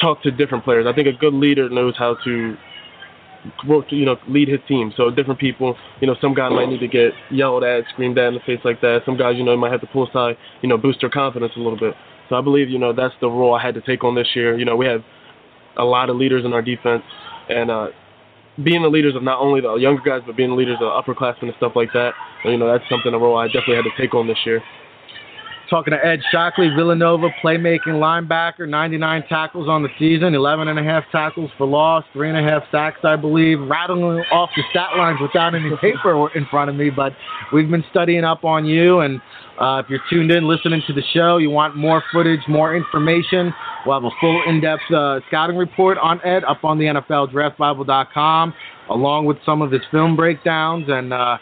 talk 0.01 0.23
to 0.23 0.31
different 0.31 0.63
players. 0.63 0.87
I 0.87 0.93
think 0.93 1.07
a 1.07 1.13
good 1.13 1.33
leader 1.33 1.69
knows 1.69 1.93
how 1.95 2.17
to 2.23 2.57
you 3.89 4.05
know, 4.05 4.17
lead 4.27 4.47
his 4.47 4.59
team. 4.67 4.91
So 4.97 5.11
different 5.11 5.39
people, 5.39 5.75
you 6.01 6.07
know, 6.07 6.15
some 6.19 6.33
guy 6.33 6.49
might 6.49 6.67
need 6.67 6.79
to 6.79 6.87
get 6.87 7.11
yelled 7.31 7.63
at, 7.63 7.83
screamed 7.93 8.17
at 8.17 8.29
in 8.29 8.33
the 8.35 8.39
face 8.39 8.59
like 8.63 8.81
that. 8.81 9.01
Some 9.05 9.17
guys, 9.17 9.35
you 9.37 9.43
know, 9.43 9.55
might 9.55 9.71
have 9.71 9.81
to 9.81 9.87
pull 9.87 10.07
aside, 10.07 10.37
you 10.61 10.69
know, 10.69 10.77
boost 10.77 11.01
their 11.01 11.09
confidence 11.09 11.53
a 11.55 11.59
little 11.59 11.79
bit. 11.79 11.93
So 12.29 12.35
I 12.35 12.41
believe, 12.41 12.69
you 12.69 12.79
know, 12.79 12.93
that's 12.93 13.13
the 13.21 13.27
role 13.27 13.53
I 13.53 13.61
had 13.61 13.75
to 13.75 13.81
take 13.81 14.03
on 14.03 14.15
this 14.15 14.27
year. 14.35 14.57
You 14.57 14.65
know, 14.65 14.75
we 14.75 14.85
have 14.85 15.01
a 15.77 15.83
lot 15.83 16.09
of 16.09 16.15
leaders 16.15 16.45
in 16.45 16.53
our 16.53 16.61
defense, 16.61 17.03
and 17.49 17.69
uh, 17.69 17.87
being 18.63 18.81
the 18.81 18.89
leaders 18.89 19.15
of 19.15 19.23
not 19.23 19.39
only 19.39 19.61
the 19.61 19.75
younger 19.75 20.01
guys, 20.01 20.21
but 20.25 20.35
being 20.35 20.49
the 20.49 20.55
leaders 20.55 20.77
of 20.81 20.87
upperclassmen 21.03 21.43
and 21.43 21.53
stuff 21.57 21.73
like 21.75 21.89
that. 21.93 22.13
You 22.45 22.57
know, 22.57 22.71
that's 22.71 22.87
something 22.89 23.13
a 23.13 23.17
role 23.17 23.37
I 23.37 23.47
definitely 23.47 23.75
had 23.75 23.83
to 23.85 24.01
take 24.01 24.13
on 24.13 24.27
this 24.27 24.37
year. 24.45 24.61
Talking 25.69 25.93
to 25.93 26.05
Ed 26.05 26.19
Shockley, 26.31 26.69
Villanova 26.75 27.29
playmaking 27.43 27.97
linebacker, 27.97 28.69
99 28.69 29.23
tackles 29.27 29.67
on 29.67 29.81
the 29.81 29.89
season, 29.97 30.35
11 30.35 30.67
and 30.67 30.77
a 30.77 30.83
half 30.83 31.03
tackles 31.11 31.49
for 31.57 31.65
loss, 31.65 32.03
three 32.13 32.29
and 32.29 32.37
a 32.37 32.43
half 32.43 32.61
sacks, 32.71 32.99
I 33.03 33.15
believe. 33.15 33.59
Rattling 33.61 34.23
off 34.31 34.51
the 34.55 34.61
stat 34.69 34.89
lines 34.95 35.19
without 35.19 35.55
any 35.55 35.75
paper 35.81 36.29
in 36.35 36.45
front 36.51 36.69
of 36.69 36.75
me, 36.75 36.91
but 36.91 37.13
we've 37.51 37.69
been 37.69 37.83
studying 37.89 38.23
up 38.23 38.43
on 38.43 38.65
you. 38.65 38.99
And 38.99 39.19
uh, 39.59 39.81
if 39.83 39.89
you're 39.89 40.01
tuned 40.07 40.29
in, 40.29 40.47
listening 40.47 40.83
to 40.85 40.93
the 40.93 41.01
show, 41.13 41.37
you 41.37 41.49
want 41.49 41.75
more 41.75 42.03
footage, 42.13 42.41
more 42.47 42.75
information, 42.75 43.51
we'll 43.87 43.99
have 43.99 44.03
a 44.03 44.15
full 44.21 44.43
in-depth 44.47 44.91
uh, 44.93 45.19
scouting 45.27 45.57
report 45.57 45.97
on 45.97 46.21
Ed 46.23 46.43
up 46.43 46.63
on 46.63 46.77
the 46.77 46.85
NFLDraftBible.com, 46.85 48.53
along 48.91 49.25
with 49.25 49.37
some 49.43 49.63
of 49.63 49.71
his 49.71 49.81
film 49.89 50.15
breakdowns. 50.15 50.85
And 50.89 51.11
uh, 51.11 51.37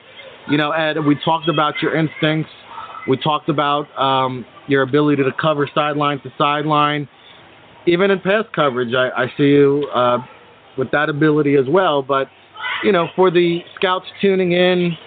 you 0.50 0.58
know, 0.58 0.72
Ed, 0.72 0.98
we 1.06 1.18
talked 1.26 1.50
about 1.50 1.74
your 1.82 1.96
instincts 1.96 2.52
we 3.08 3.18
talked 3.18 3.50
about 3.50 3.88
um, 4.00 4.46
your 4.68 4.82
ability 4.82 5.24
to 5.24 5.32
cover 5.40 5.70
sideline 5.74 6.22
to 6.22 6.32
sideline. 6.38 7.08
Even 7.86 8.12
in 8.12 8.20
pass 8.20 8.46
coverage, 8.56 8.94
I, 8.94 9.10
I 9.24 9.28
see 9.36 9.44
you 9.44 9.88
uh, 9.94 10.20
with 10.78 10.90
that 10.92 11.10
ability 11.10 11.56
as 11.56 11.66
well. 11.68 12.02
But, 12.02 12.28
you 12.84 12.92
know, 12.92 13.08
for 13.16 13.30
the 13.30 13.60
scouts 13.76 14.06
tuning 14.22 14.54
in, 14.54 14.98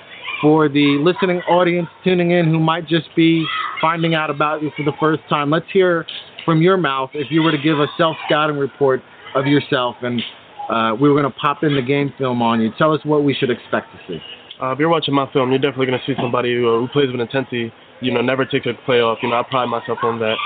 for 0.43 0.69
the 0.69 0.99
listening 1.01 1.41
audience 1.49 1.89
tuning 2.05 2.33
in 2.33 2.47
who 2.47 2.61
might 2.61 2.87
just 2.87 3.09
be 3.17 3.47
finding 3.81 4.15
out 4.15 4.29
about 4.29 4.63
you 4.63 4.71
for 4.77 4.85
the 4.85 4.93
first 5.01 5.23
time, 5.29 5.51
let's 5.51 5.67
hear 5.73 6.05
from 6.45 6.61
your 6.61 6.77
mouth 6.77 7.11
if 7.15 7.31
you 7.31 7.43
were 7.43 7.51
to 7.51 7.59
give 7.59 7.79
a 7.79 7.87
self 7.97 8.17
scouting 8.27 8.57
report 8.57 9.03
of 9.35 9.47
yourself 9.47 9.97
and 10.03 10.23
uh, 10.69 10.95
we 11.01 11.09
were 11.09 11.19
going 11.19 11.31
to 11.31 11.39
pop 11.39 11.63
in 11.63 11.75
the 11.75 11.83
game 11.83 12.13
film 12.19 12.43
on 12.43 12.61
you. 12.61 12.71
Tell 12.77 12.93
us 12.93 13.01
what 13.05 13.25
we 13.25 13.35
should 13.35 13.51
expect 13.51 13.87
to 13.93 13.99
see. 14.07 14.19
Uh, 14.61 14.73
if 14.73 14.79
you're 14.79 14.89
watching 14.89 15.15
my 15.15 15.31
film, 15.33 15.51
you're 15.51 15.61
definitely 15.61 15.87
going 15.87 15.99
to 15.99 16.05
see 16.07 16.19
somebody 16.21 16.55
who, 16.55 16.69
uh, 16.69 16.81
who 16.81 16.89
plays 16.89 17.11
with 17.11 17.21
intensity 17.21 17.73
you 18.01 18.13
know, 18.13 18.21
never 18.21 18.45
takes 18.45 18.67
a 18.67 18.73
play 18.85 19.01
off. 19.01 19.19
You 19.23 19.31
know, 19.31 19.37
I 19.37 19.43
pride 19.49 19.67
myself 19.67 19.99
on 20.03 20.19
that. 20.21 20.37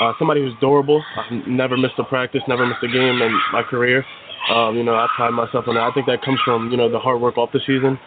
Uh, 0.00 0.12
somebody 0.18 0.42
who's 0.42 0.54
durable. 0.60 1.02
I've 1.16 1.46
never 1.46 1.76
missed 1.76 1.94
a 1.98 2.04
practice, 2.04 2.42
never 2.48 2.66
missed 2.66 2.82
a 2.82 2.88
game 2.88 3.22
in 3.22 3.32
my 3.52 3.62
career. 3.62 4.04
Um, 4.52 4.76
you 4.76 4.84
know, 4.84 4.94
I 4.94 5.06
pride 5.16 5.30
myself 5.30 5.64
on 5.66 5.74
that. 5.74 5.82
I 5.82 5.90
think 5.92 6.06
that 6.06 6.22
comes 6.22 6.38
from, 6.44 6.70
you 6.70 6.76
know, 6.76 6.90
the 6.90 6.98
hard 6.98 7.20
work 7.20 7.38
off 7.38 7.50
the 7.52 7.60
season 7.60 7.98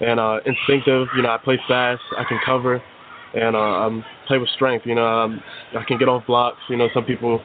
and 0.00 0.20
uh, 0.20 0.40
instinctive. 0.46 1.08
You 1.16 1.22
know, 1.22 1.30
I 1.30 1.38
play 1.38 1.58
fast, 1.66 2.02
I 2.16 2.24
can 2.24 2.38
cover, 2.44 2.82
and 3.34 3.56
uh, 3.56 3.58
I 3.58 4.04
play 4.26 4.38
with 4.38 4.48
strength. 4.50 4.86
You 4.86 4.94
know, 4.94 5.06
um, 5.06 5.42
I 5.76 5.82
can 5.84 5.98
get 5.98 6.08
off 6.08 6.26
blocks. 6.26 6.58
You 6.68 6.76
know, 6.76 6.88
some 6.94 7.04
people, 7.04 7.40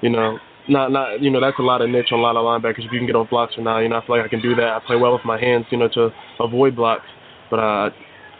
you 0.00 0.10
know, 0.10 0.38
not 0.68 0.92
not 0.92 1.20
you 1.20 1.30
know 1.30 1.40
that's 1.40 1.58
a 1.58 1.62
lot 1.62 1.82
of 1.82 1.90
niche 1.90 2.12
on 2.12 2.20
a 2.20 2.22
lot 2.22 2.36
of 2.36 2.44
linebackers. 2.44 2.84
If 2.84 2.92
you 2.92 2.98
can 2.98 3.06
get 3.06 3.16
off 3.16 3.30
blocks 3.30 3.54
or 3.56 3.64
not, 3.64 3.80
you 3.80 3.88
know, 3.88 3.96
I 3.96 4.06
feel 4.06 4.16
like 4.16 4.24
I 4.24 4.28
can 4.28 4.40
do 4.40 4.54
that. 4.54 4.64
I 4.64 4.80
play 4.86 4.96
well 4.96 5.12
with 5.12 5.24
my 5.24 5.40
hands, 5.40 5.66
you 5.70 5.78
know, 5.78 5.88
to 5.88 6.10
avoid 6.40 6.76
blocks. 6.76 7.06
But 7.50 7.58
uh, 7.58 7.90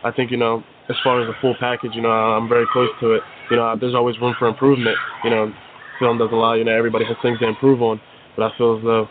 I 0.05 0.13
think 0.13 0.31
you 0.31 0.37
know 0.37 0.63
as 0.89 0.97
far 1.05 1.21
as 1.21 1.29
the 1.29 1.35
full 1.41 1.55
package, 1.61 1.93
you 1.95 2.03
know, 2.03 2.11
I'm 2.11 2.49
very 2.49 2.67
close 2.73 2.89
to 3.01 3.13
it. 3.13 3.23
You 3.51 3.57
know, 3.57 3.77
there's 3.79 3.95
always 3.95 4.19
room 4.21 4.35
for 4.39 4.49
improvement. 4.49 4.97
You 5.25 5.31
know, 5.31 5.53
film 5.99 6.19
doesn't 6.19 6.35
allow 6.35 6.55
you 6.55 6.65
know 6.65 6.77
everybody 6.77 7.05
has 7.05 7.17
things 7.23 7.39
to 7.41 7.49
improve 7.49 7.83
on, 7.83 8.01
but 8.37 8.51
I 8.51 8.57
feel 8.57 8.79
as 8.79 8.85
though 8.85 9.09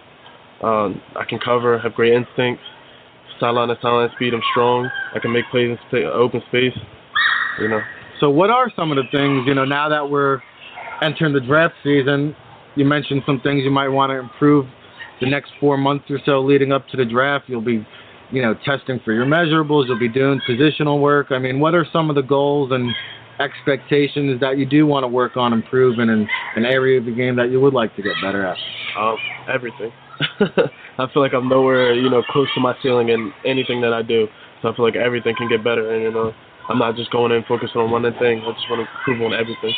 um, 0.67 1.01
I 1.15 1.23
can 1.25 1.39
cover, 1.39 1.77
have 1.79 1.93
great 1.93 2.13
instincts, 2.13 2.63
sideline 3.39 3.67
to 3.69 3.75
sideline 3.81 4.09
speed. 4.15 4.33
I'm 4.33 4.41
strong. 4.51 4.89
I 5.15 5.19
can 5.19 5.31
make 5.31 5.45
plays 5.51 5.77
in 5.91 6.03
open 6.05 6.41
space. 6.49 6.77
You 7.59 7.69
know. 7.69 7.81
So, 8.19 8.29
what 8.29 8.49
are 8.49 8.71
some 8.75 8.91
of 8.91 8.97
the 8.97 9.03
things 9.11 9.45
you 9.45 9.53
know 9.53 9.65
now 9.65 9.89
that 9.89 10.09
we're 10.09 10.41
entering 11.01 11.33
the 11.33 11.41
draft 11.41 11.75
season? 11.83 12.35
You 12.75 12.85
mentioned 12.85 13.23
some 13.25 13.41
things 13.41 13.63
you 13.63 13.71
might 13.71 13.89
want 13.89 14.11
to 14.11 14.17
improve 14.17 14.67
the 15.19 15.29
next 15.29 15.51
four 15.59 15.77
months 15.77 16.05
or 16.09 16.19
so 16.25 16.41
leading 16.41 16.71
up 16.71 16.87
to 16.89 16.97
the 16.97 17.05
draft. 17.05 17.45
You'll 17.47 17.61
be 17.61 17.85
you 18.31 18.41
know, 18.41 18.55
testing 18.65 18.99
for 19.03 19.13
your 19.13 19.25
measurables. 19.25 19.87
You'll 19.87 19.99
be 19.99 20.09
doing 20.09 20.41
positional 20.47 21.01
work. 21.01 21.27
I 21.31 21.39
mean, 21.39 21.59
what 21.59 21.73
are 21.73 21.85
some 21.91 22.09
of 22.09 22.15
the 22.15 22.21
goals 22.21 22.71
and 22.71 22.93
expectations 23.39 24.39
that 24.41 24.57
you 24.57 24.65
do 24.65 24.85
want 24.85 25.03
to 25.03 25.07
work 25.07 25.37
on 25.37 25.53
improving 25.53 26.09
in 26.09 26.27
an 26.55 26.65
area 26.65 26.99
of 26.99 27.05
the 27.05 27.11
game 27.11 27.35
that 27.35 27.51
you 27.51 27.61
would 27.61 27.73
like 27.73 27.95
to 27.95 28.01
get 28.01 28.13
better 28.21 28.45
at? 28.45 28.57
Um, 28.97 29.17
everything. 29.47 29.91
I 30.97 31.05
feel 31.13 31.21
like 31.21 31.33
I'm 31.33 31.47
nowhere, 31.47 31.93
you 31.93 32.09
know, 32.09 32.23
close 32.29 32.47
to 32.55 32.59
my 32.59 32.75
ceiling 32.81 33.09
in 33.09 33.31
anything 33.45 33.81
that 33.81 33.93
I 33.93 34.01
do. 34.01 34.27
So 34.61 34.69
I 34.69 34.75
feel 34.75 34.85
like 34.85 34.95
everything 34.95 35.35
can 35.37 35.47
get 35.47 35.63
better, 35.63 35.93
and 35.93 36.01
you 36.01 36.11
know, 36.11 36.33
I'm 36.67 36.79
not 36.79 36.95
just 36.95 37.11
going 37.11 37.31
in 37.31 37.43
focusing 37.47 37.79
on 37.79 37.91
one 37.91 38.01
thing. 38.17 38.41
I 38.41 38.51
just 38.53 38.69
want 38.69 38.81
to 38.81 38.87
improve 38.89 39.21
on 39.21 39.33
everything. 39.33 39.73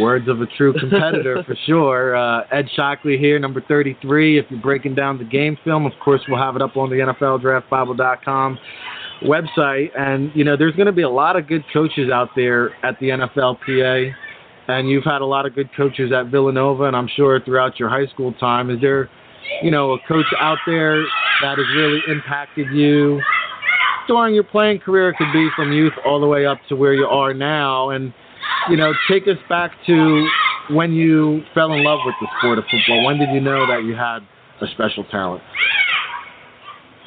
Words 0.00 0.28
of 0.28 0.40
a 0.40 0.46
true 0.46 0.72
competitor 0.72 1.44
for 1.46 1.56
sure. 1.66 2.16
Uh, 2.16 2.42
Ed 2.50 2.66
Shockley 2.74 3.16
here, 3.16 3.38
number 3.38 3.60
33. 3.60 4.38
If 4.38 4.46
you're 4.50 4.60
breaking 4.60 4.94
down 4.94 5.18
the 5.18 5.24
game 5.24 5.56
film, 5.64 5.86
of 5.86 5.92
course, 6.02 6.20
we'll 6.28 6.38
have 6.40 6.56
it 6.56 6.62
up 6.62 6.76
on 6.76 6.90
the 6.90 6.96
NFLDraftBible.com 6.96 8.58
website. 9.22 9.90
And, 9.96 10.32
you 10.34 10.44
know, 10.44 10.56
there's 10.56 10.74
going 10.74 10.86
to 10.86 10.92
be 10.92 11.02
a 11.02 11.10
lot 11.10 11.36
of 11.36 11.46
good 11.46 11.64
coaches 11.72 12.10
out 12.12 12.30
there 12.34 12.70
at 12.84 12.98
the 13.00 13.10
NFLPA. 13.10 14.12
And 14.66 14.88
you've 14.88 15.04
had 15.04 15.20
a 15.20 15.26
lot 15.26 15.46
of 15.46 15.54
good 15.54 15.68
coaches 15.76 16.10
at 16.12 16.26
Villanova, 16.30 16.84
and 16.84 16.96
I'm 16.96 17.08
sure 17.14 17.38
throughout 17.40 17.78
your 17.78 17.90
high 17.90 18.06
school 18.06 18.32
time. 18.34 18.70
Is 18.70 18.80
there, 18.80 19.10
you 19.62 19.70
know, 19.70 19.92
a 19.92 19.98
coach 20.08 20.26
out 20.40 20.58
there 20.66 21.02
that 21.42 21.58
has 21.58 21.66
really 21.76 22.00
impacted 22.08 22.68
you 22.72 23.20
during 24.08 24.34
your 24.34 24.44
playing 24.44 24.80
career? 24.80 25.10
It 25.10 25.16
could 25.18 25.32
be 25.34 25.48
from 25.54 25.72
youth 25.72 25.92
all 26.06 26.18
the 26.18 26.26
way 26.26 26.46
up 26.46 26.58
to 26.70 26.76
where 26.76 26.94
you 26.94 27.04
are 27.04 27.34
now. 27.34 27.90
And, 27.90 28.14
you 28.70 28.76
know, 28.76 28.92
take 29.08 29.24
us 29.24 29.38
back 29.48 29.72
to 29.86 30.28
when 30.70 30.92
you 30.92 31.42
fell 31.54 31.72
in 31.72 31.84
love 31.84 32.00
with 32.04 32.14
the 32.20 32.28
sport 32.38 32.58
of 32.58 32.64
football. 32.70 33.04
When 33.04 33.18
did 33.18 33.30
you 33.30 33.40
know 33.40 33.66
that 33.66 33.84
you 33.84 33.94
had 33.94 34.20
a 34.60 34.66
special 34.72 35.04
talent? 35.04 35.42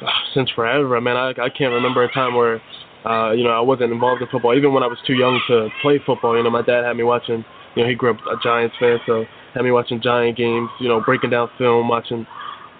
Since 0.34 0.50
forever, 0.50 0.96
I 0.96 1.00
mean, 1.00 1.16
I, 1.16 1.30
I 1.30 1.48
can't 1.48 1.72
remember 1.72 2.04
a 2.04 2.12
time 2.12 2.34
where, 2.34 2.60
uh, 3.04 3.32
you 3.32 3.44
know, 3.44 3.50
I 3.50 3.60
wasn't 3.60 3.92
involved 3.92 4.22
in 4.22 4.28
football. 4.28 4.56
Even 4.56 4.72
when 4.72 4.82
I 4.82 4.86
was 4.86 4.98
too 5.06 5.14
young 5.14 5.40
to 5.48 5.68
play 5.82 6.00
football, 6.04 6.36
you 6.36 6.42
know, 6.42 6.50
my 6.50 6.62
dad 6.62 6.84
had 6.84 6.96
me 6.96 7.04
watching. 7.04 7.44
You 7.74 7.82
know, 7.82 7.88
he 7.88 7.94
grew 7.94 8.10
up 8.10 8.18
a 8.26 8.36
Giants 8.42 8.76
fan, 8.80 8.98
so 9.06 9.24
had 9.54 9.62
me 9.62 9.70
watching 9.70 10.00
Giant 10.00 10.36
games. 10.36 10.68
You 10.80 10.88
know, 10.88 11.00
breaking 11.00 11.30
down 11.30 11.50
film, 11.58 11.88
watching. 11.88 12.26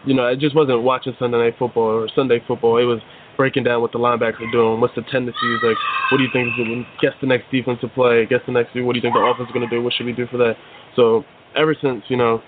You 0.04 0.14
know, 0.14 0.26
it 0.26 0.38
just 0.38 0.54
wasn't 0.54 0.82
watching 0.82 1.14
Sunday 1.18 1.38
night 1.38 1.56
football 1.58 1.84
or 1.84 2.08
Sunday 2.14 2.42
football. 2.46 2.78
It 2.78 2.84
was 2.84 3.00
breaking 3.38 3.62
down 3.62 3.80
what 3.80 3.92
the 3.92 3.98
linebackers 3.98 4.42
are 4.42 4.50
doing, 4.50 4.82
what's 4.82 4.94
the 4.96 5.06
tendencies, 5.10 5.62
like 5.62 5.78
what 6.10 6.18
do 6.18 6.24
you 6.24 6.30
think 6.34 6.48
is 6.48 6.58
going 6.58 6.84
guess 7.00 7.14
the 7.22 7.26
next 7.26 7.46
defensive 7.50 7.88
play, 7.94 8.26
guess 8.26 8.42
the 8.44 8.52
next 8.52 8.74
what 8.74 8.92
do 8.92 8.98
you 8.98 9.00
think 9.00 9.14
the 9.14 9.22
offense 9.22 9.48
is 9.48 9.54
going 9.54 9.66
to 9.66 9.70
do, 9.70 9.80
what 9.80 9.94
should 9.94 10.04
we 10.04 10.12
do 10.12 10.26
for 10.26 10.36
that? 10.36 10.58
So 10.96 11.24
ever 11.54 11.74
since 11.80 12.02
you 12.08 12.18
know, 12.18 12.42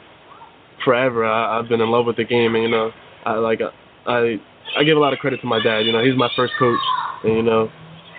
forever 0.85 1.25
I, 1.25 1.59
I've 1.59 1.68
been 1.68 1.80
in 1.80 1.88
love 1.88 2.04
with 2.04 2.16
the 2.16 2.25
game, 2.25 2.54
and 2.54 2.64
you 2.64 2.68
know, 2.68 2.90
I 3.25 3.38
like 3.38 3.61
I 4.06 4.37
I 4.76 4.85
give 4.85 4.99
a 4.99 5.00
lot 5.00 5.14
of 5.14 5.20
credit 5.20 5.40
to 5.40 5.47
my 5.47 5.62
dad. 5.62 5.87
You 5.87 5.92
know, 5.92 6.04
he's 6.04 6.18
my 6.18 6.28
first 6.35 6.52
coach, 6.59 6.82
and 7.25 7.37
you 7.37 7.42
know, 7.42 7.70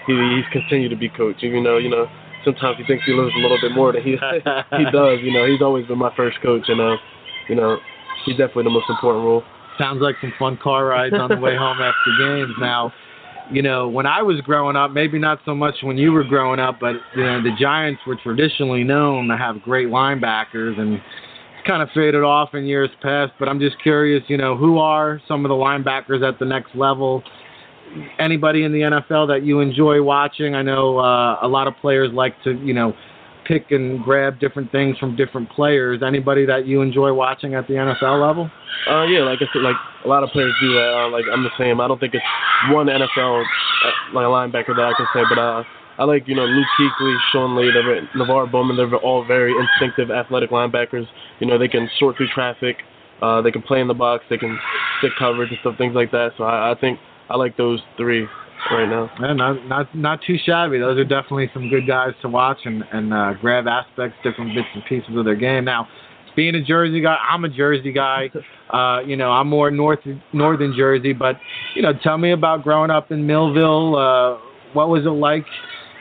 he 0.08 0.13
he's 0.16 0.48
continued 0.51 0.90
to 0.90 0.98
be 0.98 1.10
coach, 1.10 1.44
even 1.44 1.63
though 1.63 1.78
you 1.78 1.90
know 1.90 2.08
sometimes 2.44 2.78
he 2.78 2.84
thinks 2.86 3.06
he 3.06 3.16
knows 3.16 3.32
a 3.36 3.40
little 3.40 3.60
bit 3.62 3.75
more 3.75 3.92
than 3.92 4.01
he 4.01 4.12
he 4.78 4.86
does. 4.92 5.20
You 5.22 5.34
know, 5.34 5.46
he's 5.46 5.62
always 5.62 5.86
been 5.88 6.00
my 6.00 6.13
first 6.16 6.42
coach, 6.42 6.66
and 6.68 6.80
uh, 6.80 6.96
you 7.50 7.56
know, 7.56 7.78
he's 8.25 8.38
definitely 8.38 8.63
the 8.63 8.75
most 8.75 8.90
important 8.90 9.25
role. 9.25 9.44
Sounds 9.78 10.01
like 10.01 10.16
some 10.22 10.34
fun 10.38 10.58
car 10.62 10.86
rides 10.86 11.16
on 11.18 11.30
the 11.30 11.38
way 11.38 11.56
home 11.56 11.78
after 11.82 12.12
games. 12.20 12.54
Now, 12.60 12.92
you 13.51 13.62
know, 13.62 13.88
when 13.88 14.06
I 14.06 14.22
was 14.22 14.40
growing 14.42 14.75
up, 14.75 14.92
maybe 14.92 15.20
not 15.20 15.40
so 15.46 15.54
much 15.54 15.75
when 15.82 15.98
you 15.98 16.12
were 16.12 16.24
growing 16.24 16.60
up, 16.60 16.80
but 16.80 16.96
you 17.16 17.24
know, 17.24 17.42
the 17.42 17.51
Giants 17.60 18.01
were 18.08 18.16
traditionally 18.16 18.84
known 18.84 19.28
to 19.28 19.38
have 19.38 19.62
great 19.62 19.88
linebackers, 19.88 20.80
and 20.80 20.94
it's 20.94 21.68
kind 21.68 21.82
of 21.82 21.90
faded 21.94 22.24
off 22.24 22.54
in 22.54 22.66
years 22.66 22.90
past. 23.01 23.34
But 23.40 23.50
I'm 23.50 23.60
just 23.60 23.82
curious, 23.82 24.24
you 24.28 24.38
know, 24.38 24.56
who 24.56 24.78
are 24.78 25.22
some 25.28 25.46
of 25.46 25.50
the 25.50 25.56
linebackers 25.56 26.28
at 26.28 26.40
the 26.40 26.46
next 26.46 26.75
level? 26.75 27.24
Anybody 28.20 28.63
in 28.63 28.72
the 28.72 28.80
NFL 28.82 29.28
that 29.28 29.44
you 29.44 29.60
enjoy 29.60 30.01
watching? 30.01 30.56
I 30.56 30.62
know 30.62 31.00
uh, 31.00 31.40
a 31.42 31.48
lot 31.48 31.68
of 31.68 31.74
players 31.82 32.10
like 32.13 32.42
to, 32.44 32.54
you 32.54 32.74
know, 32.74 32.94
pick 33.51 33.72
and 33.72 34.01
grab 34.01 34.39
different 34.39 34.72
things 34.72 34.98
from 34.98 35.15
different 35.17 35.50
players. 35.50 36.01
Anybody 36.01 36.46
that 36.46 36.65
you 36.65 36.81
enjoy 36.81 37.12
watching 37.12 37.53
at 37.53 37.67
the 37.67 37.74
NFL 37.74 38.25
level? 38.25 38.50
Uh, 38.88 39.03
yeah, 39.03 39.24
like 39.24 39.39
I 39.41 39.46
said, 39.51 39.62
like 39.62 39.75
a 40.05 40.08
lot 40.08 40.24
of 40.24 40.29
players 40.29 40.53
do. 40.62 40.79
Uh, 40.79 41.10
like 41.10 41.25
I'm 41.31 41.43
the 41.43 41.51
same. 41.58 41.81
I 41.81 41.88
don't 41.88 42.00
think 42.00 42.13
it's 42.13 42.24
one 42.72 42.88
NFL 42.88 43.43
uh, 43.43 43.91
like 44.13 44.25
linebacker 44.25 44.74
that 44.75 44.88
I 44.88 44.93
can 44.96 45.05
say, 45.13 45.22
but 45.27 45.38
uh, 45.38 45.63
I 45.98 46.05
like 46.05 46.27
you 46.27 46.36
know 46.36 46.46
Luke 46.46 46.67
Kuechly, 46.79 47.17
Sean 47.31 47.58
Lee, 47.58 47.72
they're, 47.74 48.08
NaVorro 48.15 48.50
Bowman. 48.50 48.77
They're 48.77 48.96
all 48.96 49.25
very 49.25 49.53
instinctive, 49.53 50.10
athletic 50.10 50.50
linebackers. 50.50 51.05
You 51.39 51.48
know 51.48 51.58
they 51.58 51.67
can 51.67 51.89
sort 52.00 52.15
through 52.15 52.29
traffic. 52.34 52.77
Uh, 53.22 53.41
they 53.41 53.51
can 53.51 53.62
play 53.62 53.81
in 53.81 53.88
the 53.88 53.93
box. 53.93 54.24
They 54.29 54.38
can 54.38 54.58
stick 55.00 55.12
coverage 55.20 55.50
and 55.50 55.60
stuff, 55.60 55.77
things 55.77 55.93
like 55.93 56.12
that. 56.12 56.31
So 56.38 56.46
I, 56.46 56.72
I 56.72 56.75
think 56.79 57.00
I 57.29 57.36
like 57.36 57.58
those 57.58 57.81
three 57.98 58.27
right 58.70 58.88
now. 58.88 59.10
Yeah, 59.20 59.34
not 59.34 59.65
not 59.68 59.96
not 59.96 60.20
too 60.25 60.38
shabby. 60.46 60.80
Those 60.80 60.98
are 60.98 61.03
definitely 61.03 61.50
some 61.53 61.70
good 61.70 61.88
guys 61.88 62.12
to 62.22 62.30
watch 62.30 62.60
and 62.65 62.84
and 62.91 63.13
uh, 63.13 63.34
grab 63.39 63.68
aspects, 63.68 64.18
different 64.24 64.56
bits 64.56 64.68
and 64.74 64.84
pieces 64.86 65.15
of 65.15 65.25
their 65.25 65.36
game. 65.36 65.65
Now, 65.65 65.88
being 66.36 66.56
a 66.56 66.63
Jersey 66.63 67.01
guy, 67.01 67.18
I'm 67.30 67.44
a 67.46 67.50
Jersey 67.50 67.91
guy. 67.91 68.30
Uh, 68.72 69.01
you 69.01 69.18
know, 69.18 69.32
I'm 69.32 69.50
more 69.50 69.70
north 69.70 70.00
northern 70.32 70.74
Jersey, 70.74 71.12
but 71.12 71.36
you 71.75 71.82
know, 71.82 71.91
tell 72.01 72.18
me 72.18 72.32
about 72.32 72.63
growing 72.63 72.89
up 72.89 73.12
in 73.12 73.27
Millville. 73.27 73.98
Uh, 73.98 74.38
what 74.72 74.88
was 74.88 75.06
it 75.06 75.10
like? 75.10 75.44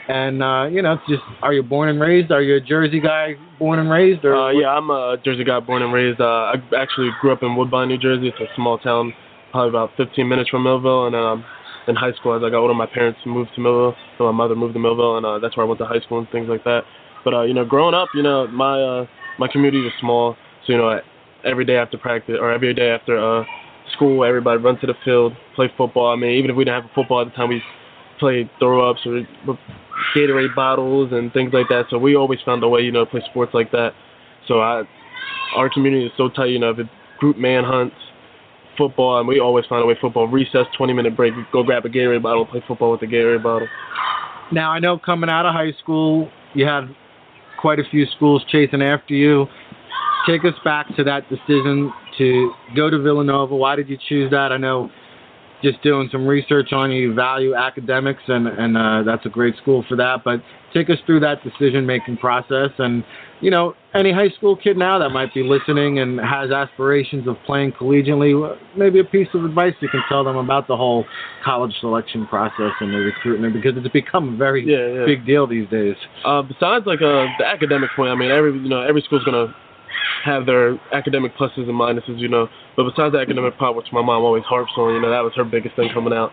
And 0.07 0.41
uh, 0.41 0.69
you 0.71 0.81
know, 0.81 0.97
just 1.09 1.23
are 1.43 1.53
you 1.53 1.65
born 1.65 1.89
and 1.89 2.01
raised? 2.01 2.31
Are 2.31 2.41
you 2.41 2.57
a 2.57 2.61
Jersey 2.61 3.01
guy, 3.01 3.35
born 3.59 3.81
and 3.81 3.91
raised? 3.91 4.25
Or 4.25 4.37
uh, 4.37 4.51
yeah, 4.51 4.69
I'm 4.69 4.89
a 4.91 5.17
Jersey 5.25 5.43
guy, 5.43 5.59
born 5.59 5.83
and 5.83 5.93
raised. 5.93 6.21
Uh, 6.21 6.53
I 6.53 6.55
actually 6.77 7.11
grew 7.21 7.33
up 7.33 7.43
in 7.43 7.57
Woodbine, 7.57 7.89
New 7.89 7.99
Jersey. 7.99 8.29
It's 8.29 8.39
a 8.39 8.55
small 8.55 8.79
town, 8.79 9.15
probably 9.51 9.71
about 9.71 9.91
15 9.97 10.29
minutes 10.29 10.49
from 10.51 10.63
Millville, 10.63 11.07
and 11.07 11.17
um, 11.17 11.45
in 11.91 11.97
high 11.97 12.13
school 12.13 12.35
as 12.35 12.43
I 12.43 12.51
got 12.51 12.59
older, 12.59 12.75
my 12.75 12.87
parents 12.87 13.21
moved 13.27 13.51
to 13.57 13.61
Millville, 13.61 13.95
so 14.17 14.25
my 14.25 14.33
mother 14.33 14.55
moved 14.55 14.75
to 14.75 14.81
Millville, 14.81 15.19
and 15.19 15.27
uh, 15.27 15.39
that's 15.39 15.57
where 15.57 15.67
I 15.67 15.69
went 15.69 15.79
to 15.81 15.87
high 15.87 16.01
school 16.01 16.19
and 16.19 16.29
things 16.31 16.49
like 16.49 16.65
that. 16.65 16.83
But 17.25 17.35
uh, 17.35 17.43
you 17.43 17.55
know, 17.55 17.65
growing 17.65 17.95
up, 17.95 18.09
you 18.15 18.23
know, 18.23 18.47
my 18.49 18.81
uh, 18.81 19.07
my 19.39 19.49
community 19.49 19.83
was 19.83 19.93
small, 20.01 20.37
so 20.67 20.73
you 20.73 20.79
know, 20.79 21.01
every 21.45 21.65
day 21.65 21.77
after 21.77 21.99
practice 21.99 22.37
or 22.41 22.51
every 22.51 22.73
day 22.73 22.91
after 22.91 23.19
uh, 23.19 23.45
school, 23.93 24.25
everybody 24.25 24.61
run 24.61 24.79
to 24.81 24.87
the 24.87 24.95
field, 25.05 25.35
play 25.55 25.71
football. 25.77 26.13
I 26.13 26.17
mean, 26.17 26.33
even 26.39 26.51
if 26.51 26.57
we 26.57 26.65
didn't 26.65 26.83
have 26.83 26.91
football 26.95 27.21
at 27.21 27.25
the 27.25 27.33
time, 27.33 27.49
we 27.51 27.63
played 28.19 28.49
throw 28.59 28.89
ups 28.89 29.01
or 29.05 29.23
Gatorade 30.15 30.55
bottles 30.55 31.13
and 31.13 31.33
things 31.33 31.53
like 31.53 31.69
that. 31.69 31.85
So 31.91 31.99
we 31.99 32.17
always 32.17 32.39
found 32.45 32.63
a 32.63 32.69
way, 32.69 32.81
you 32.81 32.93
know, 32.93 33.05
to 33.05 33.11
play 33.11 33.23
sports 33.31 33.53
like 33.55 33.71
that. 33.73 33.91
So 34.49 34.61
I, 34.61 34.83
our 35.57 35.69
community 35.73 36.07
is 36.07 36.13
so 36.17 36.29
tight, 36.29 36.47
you 36.47 36.59
know, 36.59 36.71
if 36.71 36.79
it 36.79 36.87
group 37.19 37.37
manhunts, 37.37 37.97
football, 38.81 39.19
and 39.19 39.29
we 39.29 39.39
always 39.39 39.67
find 39.67 39.83
a 39.83 39.87
way 39.87 39.95
football. 40.01 40.27
Recess, 40.27 40.67
20 40.79 40.95
minute 40.95 41.15
break, 41.15 41.35
go 41.53 41.63
grab 41.63 41.85
a 41.85 41.89
Gatorade 41.91 42.23
bottle, 42.23 42.47
play 42.47 42.65
football 42.67 42.91
with 42.93 43.01
the 43.01 43.07
Gatorade 43.07 43.43
bottle. 43.43 43.69
Now, 44.51 44.73
I 44.73 44.79
know 44.79 44.99
coming 44.99 45.29
out 45.29 45.45
of 45.45 45.53
high 45.53 45.73
school, 45.83 46.31
you 46.55 46.65
had 46.65 46.85
quite 47.61 47.79
a 47.79 47.85
few 47.91 48.07
schools 48.17 48.43
chasing 48.51 48.81
after 48.81 49.13
you. 49.13 49.47
Take 50.27 50.45
us 50.45 50.55
back 50.65 50.87
to 50.97 51.05
that 51.05 51.29
decision 51.29 51.93
to 52.19 52.53
go 52.75 52.89
to 52.89 52.99
Villanova. 52.99 53.55
Why 53.55 53.77
did 53.77 53.89
you 53.89 53.99
choose 54.09 54.31
that? 54.31 54.51
I 54.51 54.57
know 54.57 54.91
just 55.63 55.83
doing 55.83 56.09
some 56.11 56.27
research 56.27 56.73
on 56.73 56.91
you, 56.91 57.15
value 57.15 57.55
academics, 57.55 58.23
and 58.29 58.47
and 58.47 58.77
uh, 58.77 59.03
that's 59.05 59.27
a 59.27 59.29
great 59.29 59.57
school 59.57 59.85
for 59.89 59.97
that. 59.97 60.19
But 60.25 60.43
take 60.73 60.91
us 60.91 60.99
through 61.07 61.21
that 61.21 61.43
decision 61.43 61.87
making 61.87 62.19
process, 62.19 62.71
and 62.79 63.05
you 63.41 63.51
know, 63.51 63.75
any 63.95 64.13
high 64.13 64.29
school 64.37 64.57
kid 64.57 64.77
now 64.77 64.99
that 64.99 65.11
might 65.11 65.33
be 65.33 65.43
listening 65.43 65.99
and 65.99 66.21
has 66.21 66.51
aspirations 66.51 67.27
of 67.27 67.37
playing 67.47 67.73
collegiately, 67.73 68.57
maybe 68.77 69.01
a 69.01 69.05
piece 69.05 69.29
of 69.35 69.45
advice 69.45 69.73
you 69.81 69.89
can 69.89 70.03
tell 70.09 70.23
them 70.23 70.37
about 70.37 70.69
the 70.69 70.77
whole 70.77 71.05
college 71.45 71.73
selection 71.81 72.27
process 72.27 72.73
and 72.81 72.93
the 72.93 72.99
recruitment 72.99 73.55
because 73.55 73.73
it's 73.77 73.89
become 73.89 74.35
a 74.35 74.37
very 74.37 74.65
yeah, 74.65 75.01
yeah. 75.01 75.07
big 75.07 75.27
deal 75.27 75.47
these 75.47 75.69
days. 75.71 75.97
Uh, 76.25 76.43
besides, 76.43 76.87
like 76.87 77.01
uh, 77.01 77.27
the 77.39 77.47
academic 77.47 77.91
point, 77.97 78.11
I 78.11 78.15
mean, 78.15 78.31
every 78.31 78.53
you 78.53 78.69
know 78.69 78.83
every 78.83 79.03
school's 79.03 79.25
gonna 79.25 79.55
have 80.25 80.47
their 80.47 80.79
academic 80.93 81.37
pluses 81.37 81.69
and 81.69 81.79
minuses, 81.79 82.19
you 82.19 82.29
know. 82.29 82.49
But 82.77 82.85
besides 82.85 83.13
the 83.13 83.19
academic 83.19 83.59
part, 83.59 83.77
which 83.77 83.87
my 83.93 84.03
mom 84.03 84.23
always 84.23 84.45
harps 84.45 84.73
on, 84.77 84.95
you 84.95 85.01
know, 85.01 85.11
that 85.11 85.21
was 85.21 85.33
her 85.37 85.45
biggest 85.45 85.77
thing 85.77 85.91
coming 85.93 86.13
out. 86.13 86.31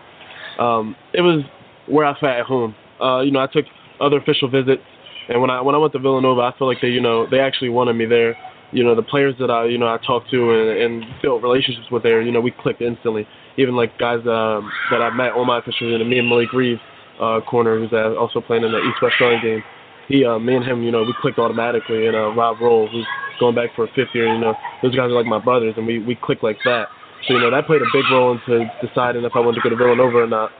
Um, 0.58 0.96
it 1.14 1.22
was 1.22 1.44
where 1.86 2.04
I 2.04 2.18
felt 2.18 2.36
at 2.36 2.46
home. 2.46 2.74
Uh, 3.00 3.20
you 3.20 3.30
know, 3.30 3.40
I 3.40 3.46
took 3.46 3.64
other 4.00 4.18
official 4.18 4.48
visits, 4.50 4.82
and 5.28 5.40
when 5.40 5.50
I 5.50 5.60
when 5.60 5.74
I 5.74 5.78
went 5.78 5.92
to 5.92 5.98
Villanova, 5.98 6.40
I 6.40 6.50
felt 6.58 6.68
like 6.68 6.80
they, 6.80 6.88
you 6.88 7.00
know, 7.00 7.26
they 7.30 7.40
actually 7.40 7.70
wanted 7.70 7.94
me 7.94 8.06
there. 8.06 8.36
You 8.70 8.84
know, 8.84 8.94
the 8.94 9.02
players 9.02 9.34
that 9.40 9.50
I, 9.50 9.64
you 9.64 9.78
know, 9.78 9.86
I 9.86 9.96
talked 10.04 10.30
to 10.30 10.50
and, 10.52 10.78
and 10.78 11.04
built 11.22 11.42
relationships 11.42 11.86
with 11.90 12.02
there, 12.02 12.20
you 12.20 12.30
know, 12.30 12.40
we 12.40 12.50
clicked 12.50 12.82
instantly. 12.82 13.26
Even 13.56 13.74
like 13.76 13.98
guys 13.98 14.20
um, 14.26 14.70
that 14.90 15.00
I 15.00 15.10
met 15.10 15.32
on 15.32 15.46
my 15.46 15.58
official 15.58 15.90
visit, 15.90 16.06
me 16.06 16.18
and 16.18 16.28
Malik 16.28 16.52
Reaves, 16.52 16.80
uh, 17.20 17.40
corner, 17.40 17.78
who's 17.78 17.92
uh, 17.92 18.14
also 18.16 18.40
playing 18.40 18.64
in 18.64 18.72
the 18.72 18.78
East 18.78 19.00
West 19.00 19.14
Rowing 19.20 19.40
game. 19.42 19.62
He, 20.08 20.24
uh, 20.24 20.38
me 20.38 20.56
and 20.56 20.64
him, 20.64 20.82
you 20.82 20.90
know, 20.90 21.02
we 21.02 21.14
clicked 21.20 21.38
automatically. 21.38 22.06
And 22.06 22.16
uh, 22.16 22.32
Rob 22.32 22.60
Rolle, 22.60 22.88
who's 22.88 23.06
going 23.38 23.54
back 23.54 23.70
for 23.76 23.84
a 23.84 23.88
fifth 23.88 24.14
year, 24.14 24.32
you 24.32 24.40
know, 24.40 24.54
those 24.82 24.96
guys 24.96 25.12
are 25.12 25.16
like 25.16 25.26
my 25.26 25.38
brothers, 25.38 25.74
and 25.76 25.86
we 25.86 26.00
we 26.00 26.16
clicked 26.16 26.42
like 26.42 26.58
that. 26.64 26.88
So 27.26 27.34
you 27.34 27.40
know, 27.40 27.50
that 27.50 27.66
played 27.66 27.82
a 27.82 27.90
big 27.92 28.04
role 28.10 28.32
into 28.32 28.64
deciding 28.80 29.24
if 29.24 29.32
I 29.34 29.40
wanted 29.40 29.60
to 29.60 29.62
go 29.62 29.70
to 29.70 29.76
Villanova 29.76 30.24
or 30.24 30.26
not. 30.26 30.50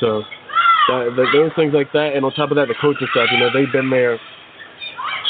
So 0.00 0.22
that, 0.88 1.10
that, 1.16 1.26
there 1.32 1.50
things 1.56 1.74
like 1.74 1.90
that, 1.92 2.14
and 2.14 2.24
on 2.24 2.32
top 2.32 2.50
of 2.50 2.56
that, 2.56 2.68
the 2.68 2.78
coaching 2.80 3.08
stuff. 3.10 3.28
You 3.32 3.38
know, 3.38 3.50
they've 3.52 3.70
been 3.72 3.90
there. 3.90 4.18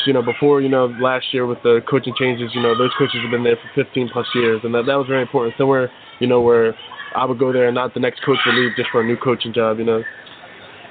You 0.07 0.13
know, 0.13 0.21
before 0.21 0.61
you 0.61 0.69
know 0.69 0.93
last 1.01 1.33
year 1.33 1.47
with 1.47 1.63
the 1.63 1.81
coaching 1.89 2.13
changes, 2.19 2.51
you 2.53 2.61
know 2.61 2.77
those 2.77 2.93
coaches 2.99 3.23
have 3.23 3.31
been 3.31 3.45
there 3.45 3.57
for 3.57 3.85
15 3.85 4.11
plus 4.13 4.27
years, 4.35 4.61
and 4.63 4.75
that 4.75 4.85
that 4.85 4.97
was 4.97 5.07
very 5.09 5.23
important. 5.23 5.55
Somewhere, 5.57 5.91
you 6.21 6.27
know, 6.27 6.43
where 6.43 6.75
I 7.17 7.25
would 7.25 7.39
go 7.39 7.53
there 7.53 7.67
and 7.67 7.75
not 7.75 7.95
the 7.95 8.01
next 8.01 8.21
coach 8.21 8.37
would 8.45 8.55
leave 8.55 8.77
just 8.77 8.91
for 8.91 9.01
a 9.01 9.07
new 9.07 9.17
coaching 9.17 9.55
job. 9.55 9.79
You 9.79 9.85
know. 9.85 10.03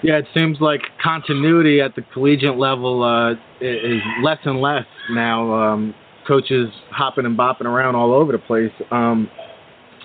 Yeah, 0.03 0.17
it 0.17 0.25
seems 0.35 0.59
like 0.59 0.81
continuity 1.01 1.79
at 1.79 1.95
the 1.95 2.01
collegiate 2.13 2.57
level 2.57 3.03
uh, 3.03 3.31
is 3.61 4.01
less 4.21 4.39
and 4.43 4.59
less 4.59 4.85
now. 5.09 5.53
Um, 5.53 5.95
coaches 6.27 6.69
hopping 6.91 7.25
and 7.25 7.37
bopping 7.37 7.65
around 7.65 7.95
all 7.95 8.13
over 8.13 8.33
the 8.33 8.37
place. 8.37 8.71
Um, 8.91 9.29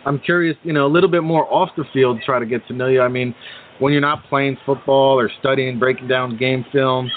I'm 0.07 0.21
curious, 0.21 0.57
you 0.63 0.73
know, 0.73 0.87
a 0.87 0.89
little 0.89 1.11
bit 1.11 1.23
more 1.23 1.53
off 1.53 1.71
the 1.77 1.85
field, 1.93 2.21
try 2.25 2.39
to 2.39 2.47
get 2.47 2.67
to 2.69 2.73
know 2.73 2.87
you. 2.87 3.01
I 3.01 3.09
mean, 3.09 3.35
when 3.81 3.93
you're 3.93 4.01
not 4.01 4.25
playing 4.29 4.57
football 4.65 5.19
or 5.19 5.31
studying, 5.41 5.79
breaking 5.79 6.07
down 6.07 6.37
game 6.37 6.65
film, 6.73 7.11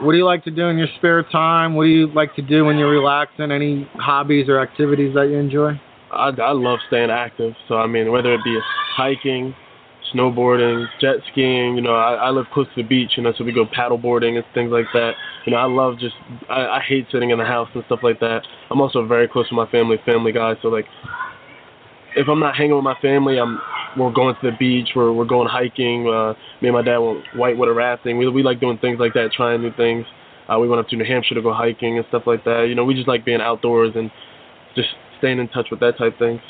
what 0.00 0.12
do 0.12 0.18
you 0.18 0.24
like 0.24 0.42
to 0.44 0.50
do 0.50 0.66
in 0.66 0.76
your 0.76 0.88
spare 0.98 1.22
time? 1.22 1.74
What 1.74 1.84
do 1.84 1.90
you 1.90 2.12
like 2.12 2.34
to 2.34 2.42
do 2.42 2.64
when 2.64 2.78
you're 2.78 2.90
relaxing? 2.90 3.52
Any 3.52 3.88
hobbies 3.94 4.48
or 4.48 4.60
activities 4.60 5.14
that 5.14 5.28
you 5.28 5.36
enjoy? 5.36 5.80
I, 6.10 6.30
I 6.30 6.52
love 6.52 6.80
staying 6.88 7.10
active. 7.10 7.52
So 7.68 7.76
I 7.76 7.86
mean, 7.86 8.10
whether 8.10 8.34
it 8.34 8.40
be 8.44 8.58
hiking, 8.96 9.54
snowboarding, 10.14 10.86
jet 11.00 11.16
skiing. 11.30 11.76
You 11.76 11.82
know, 11.82 11.94
I, 11.94 12.14
I 12.14 12.30
live 12.30 12.46
close 12.52 12.66
to 12.74 12.82
the 12.82 12.88
beach, 12.88 13.12
you 13.16 13.22
know, 13.22 13.32
so 13.36 13.44
we 13.44 13.52
go 13.52 13.66
paddle 13.70 13.98
boarding 13.98 14.36
and 14.36 14.44
things 14.54 14.70
like 14.70 14.86
that. 14.94 15.12
You 15.46 15.52
know, 15.52 15.58
I 15.58 15.64
love 15.64 15.98
just 15.98 16.14
I, 16.48 16.66
I 16.66 16.80
hate 16.80 17.06
sitting 17.12 17.30
in 17.30 17.38
the 17.38 17.44
house 17.44 17.68
and 17.74 17.84
stuff 17.86 18.00
like 18.02 18.20
that. 18.20 18.42
I'm 18.70 18.80
also 18.80 19.06
very 19.06 19.28
close 19.28 19.48
to 19.48 19.54
my 19.54 19.66
family, 19.70 19.96
family 20.06 20.32
guy. 20.32 20.54
So 20.62 20.68
like, 20.68 20.86
if 22.16 22.28
I'm 22.28 22.40
not 22.40 22.54
hanging 22.56 22.74
with 22.74 22.84
my 22.84 22.96
family, 23.02 23.38
I'm 23.38 23.60
we're 23.96 24.12
going 24.12 24.34
to 24.34 24.50
the 24.50 24.56
beach, 24.56 24.90
we're 24.96 25.12
we're 25.12 25.24
going 25.24 25.48
hiking. 25.48 26.08
Uh, 26.08 26.34
me 26.60 26.68
and 26.68 26.72
my 26.72 26.82
dad 26.82 26.98
went 26.98 27.24
whitewater 27.36 27.74
rafting. 27.74 28.18
We 28.18 28.28
we 28.28 28.42
like 28.42 28.60
doing 28.60 28.78
things 28.78 28.98
like 28.98 29.14
that, 29.14 29.32
trying 29.32 29.62
new 29.62 29.72
things. 29.76 30.06
Uh, 30.48 30.58
we 30.58 30.68
went 30.68 30.80
up 30.80 30.88
to 30.88 30.96
New 30.96 31.04
Hampshire 31.04 31.34
to 31.34 31.42
go 31.42 31.54
hiking 31.54 31.96
and 31.96 32.06
stuff 32.08 32.24
like 32.26 32.44
that. 32.44 32.66
You 32.68 32.74
know, 32.74 32.84
we 32.84 32.94
just 32.94 33.08
like 33.08 33.24
being 33.24 33.40
outdoors 33.40 33.92
and 33.94 34.10
just 34.74 34.88
staying 35.18 35.38
in 35.38 35.48
touch 35.48 35.68
with 35.70 35.80
that 35.80 35.96
type 35.96 36.14
of 36.14 36.18
things. 36.18 36.40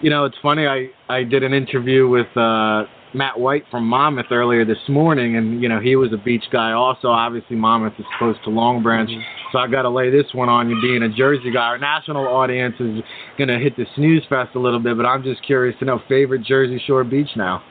You 0.00 0.10
know, 0.10 0.24
it's 0.24 0.36
funny. 0.40 0.66
I 0.66 0.88
I 1.08 1.24
did 1.24 1.42
an 1.42 1.52
interview 1.52 2.08
with 2.08 2.28
uh, 2.36 2.84
Matt 3.12 3.40
White 3.40 3.64
from 3.70 3.86
Monmouth 3.86 4.26
earlier 4.30 4.64
this 4.64 4.78
morning, 4.88 5.36
and 5.36 5.60
you 5.60 5.68
know 5.68 5.80
he 5.80 5.96
was 5.96 6.12
a 6.12 6.16
beach 6.16 6.44
guy. 6.52 6.72
Also, 6.72 7.08
obviously 7.08 7.56
Monmouth 7.56 7.94
is 7.98 8.04
close 8.18 8.36
to 8.44 8.50
Long 8.50 8.82
Branch, 8.82 9.10
mm-hmm. 9.10 9.48
so 9.52 9.58
I 9.58 9.66
got 9.66 9.82
to 9.82 9.90
lay 9.90 10.10
this 10.10 10.26
one 10.32 10.48
on 10.48 10.70
you, 10.70 10.80
being 10.80 11.02
a 11.02 11.08
Jersey 11.08 11.50
guy. 11.52 11.66
Our 11.66 11.78
national 11.78 12.26
audience 12.26 12.76
is 12.78 13.02
gonna 13.38 13.58
hit 13.58 13.76
the 13.76 13.86
snooze 13.96 14.22
fest 14.28 14.54
a 14.54 14.60
little 14.60 14.78
bit, 14.78 14.96
but 14.96 15.06
I'm 15.06 15.22
just 15.22 15.44
curious 15.44 15.76
to 15.80 15.84
know 15.84 16.00
favorite 16.08 16.44
Jersey 16.44 16.80
Shore 16.86 17.02
beach 17.02 17.30
now. 17.36 17.62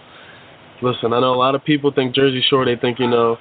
Listen, 0.82 1.14
I 1.14 1.22
know 1.22 1.34
a 1.34 1.36
lot 1.36 1.56
of 1.56 1.64
people 1.64 1.92
think 1.94 2.16
Jersey 2.16 2.44
Shore. 2.50 2.66
They 2.66 2.76
think 2.76 3.00
you 3.00 3.08
know 3.08 3.38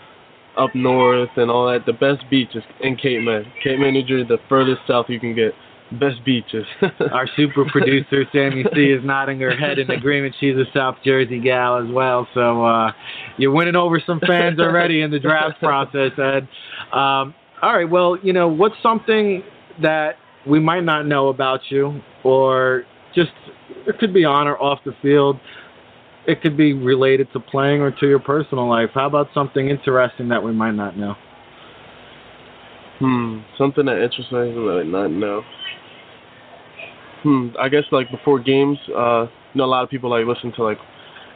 up 0.57 0.75
north 0.75 1.31
and 1.37 1.51
all 1.51 1.67
that. 1.73 1.87
The 1.87 1.93
best 1.93 2.29
beach 2.31 2.51
is 2.55 2.63
in 2.81 2.97
Cape 2.97 3.23
May, 3.23 3.43
Cape 3.63 3.79
May, 3.79 3.91
New 3.91 4.05
Jersey, 4.05 4.27
the 4.29 4.39
furthest 4.49 4.83
south 4.87 5.07
you 5.09 5.19
can 5.19 5.35
get. 5.35 5.53
Best 5.93 6.23
beaches. 6.25 6.67
Our 7.13 7.27
super 7.35 7.65
producer 7.65 8.25
Sammy 8.31 8.63
C 8.75 8.91
is 8.91 9.03
nodding 9.03 9.41
her 9.41 9.57
head 9.57 9.79
in 9.79 9.91
agreement. 9.91 10.35
She's 10.39 10.55
a 10.55 10.65
South 10.75 10.97
Jersey 11.03 11.41
gal 11.41 11.79
as 11.79 11.91
well. 11.91 12.29
So 12.35 12.63
uh, 12.63 12.93
you're 13.39 13.53
winning 13.53 13.77
over 13.77 13.99
some 14.05 14.21
fans 14.21 14.61
already 14.61 15.01
in 15.01 15.11
the 15.11 15.19
draft 15.19 15.59
process, 15.61 16.13
Ed. 16.19 16.47
Um, 16.93 17.35
all 17.63 17.75
right. 17.75 17.89
Well, 17.89 18.19
you 18.23 18.35
know 18.35 18.49
what's 18.49 18.75
something 18.83 19.43
that 19.81 20.17
we 20.47 20.61
might 20.61 20.85
not 20.85 21.07
know 21.07 21.29
about 21.29 21.61
you, 21.71 22.03
or 22.23 22.85
just 23.15 23.33
it 23.87 23.99
could 23.99 24.13
be 24.13 24.25
on 24.25 24.47
or 24.47 24.63
off 24.63 24.81
the 24.85 24.93
field. 25.01 25.41
It 26.27 26.43
could 26.43 26.59
be 26.59 26.75
related 26.75 27.33
to 27.33 27.41
playing 27.41 27.81
or 27.81 27.91
to 27.93 28.07
your 28.07 28.19
personal 28.19 28.69
life. 28.69 28.91
How 28.93 29.07
about 29.07 29.29
something 29.33 29.71
interesting 29.71 30.29
that 30.29 30.43
we 30.43 30.53
might 30.53 30.75
not 30.75 30.99
know? 30.99 31.15
Hmm, 32.99 33.39
something 33.57 33.87
that 33.87 34.03
interests 34.03 34.33
me 34.33 34.39
that 34.39 34.81
I 34.81 34.83
might 34.83 35.09
not 35.09 35.11
know. 35.11 35.43
Hmm, 37.23 37.49
I 37.59 37.69
guess 37.69 37.85
like 37.91 38.11
before 38.11 38.39
games, 38.39 38.79
uh, 38.97 39.27
you 39.55 39.59
know, 39.59 39.65
a 39.65 39.67
lot 39.67 39.83
of 39.83 39.91
people 39.91 40.11
like 40.11 40.25
listen 40.27 40.53
to 40.53 40.63
like 40.63 40.79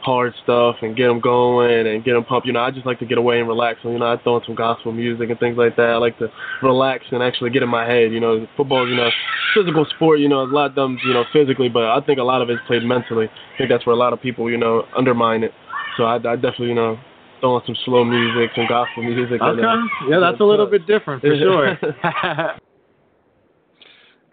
hard 0.03 0.33
stuff 0.43 0.75
and 0.81 0.95
get 0.95 1.07
them 1.07 1.19
going 1.19 1.87
and 1.87 2.03
get 2.03 2.13
them 2.13 2.23
pumped. 2.23 2.45
You 2.45 2.53
know, 2.53 2.59
I 2.59 2.71
just 2.71 2.85
like 2.85 2.99
to 2.99 3.05
get 3.05 3.17
away 3.17 3.39
and 3.39 3.47
relax. 3.47 3.79
So, 3.83 3.91
you 3.91 3.99
know, 3.99 4.11
I 4.11 4.21
throw 4.21 4.37
in 4.37 4.43
some 4.45 4.55
gospel 4.55 4.91
music 4.91 5.29
and 5.29 5.39
things 5.39 5.57
like 5.57 5.75
that. 5.77 5.89
I 5.89 5.97
like 5.97 6.17
to 6.19 6.27
relax 6.61 7.05
and 7.11 7.23
actually 7.23 7.49
get 7.51 7.63
in 7.63 7.69
my 7.69 7.85
head. 7.85 8.11
You 8.11 8.19
know, 8.19 8.45
football, 8.55 8.87
you 8.87 8.95
know, 8.95 9.09
physical 9.55 9.85
sport. 9.95 10.19
You 10.19 10.29
know, 10.29 10.43
a 10.43 10.47
lot 10.47 10.69
of 10.71 10.75
them, 10.75 10.97
you 11.05 11.13
know, 11.13 11.23
physically, 11.33 11.69
but 11.69 11.83
I 11.83 11.99
think 12.05 12.19
a 12.19 12.23
lot 12.23 12.41
of 12.41 12.49
it's 12.49 12.61
played 12.67 12.83
mentally. 12.83 13.27
I 13.27 13.57
think 13.57 13.69
that's 13.69 13.85
where 13.85 13.95
a 13.95 13.99
lot 13.99 14.13
of 14.13 14.21
people, 14.21 14.49
you 14.51 14.57
know, 14.57 14.83
undermine 14.95 15.43
it. 15.43 15.51
So 15.97 16.03
I, 16.03 16.15
I 16.15 16.35
definitely, 16.35 16.69
you 16.69 16.75
know, 16.75 16.97
throw 17.39 17.57
in 17.57 17.63
some 17.65 17.75
slow 17.85 18.03
music, 18.03 18.51
some 18.55 18.67
gospel 18.67 19.03
music. 19.03 19.41
Okay, 19.41 19.61
and, 19.61 19.65
uh, 19.65 19.75
yeah, 20.09 20.19
that's 20.19 20.39
a 20.39 20.43
little 20.43 20.67
bit 20.67 20.85
different 20.87 21.21
for 21.21 21.35
sure. 21.37 21.77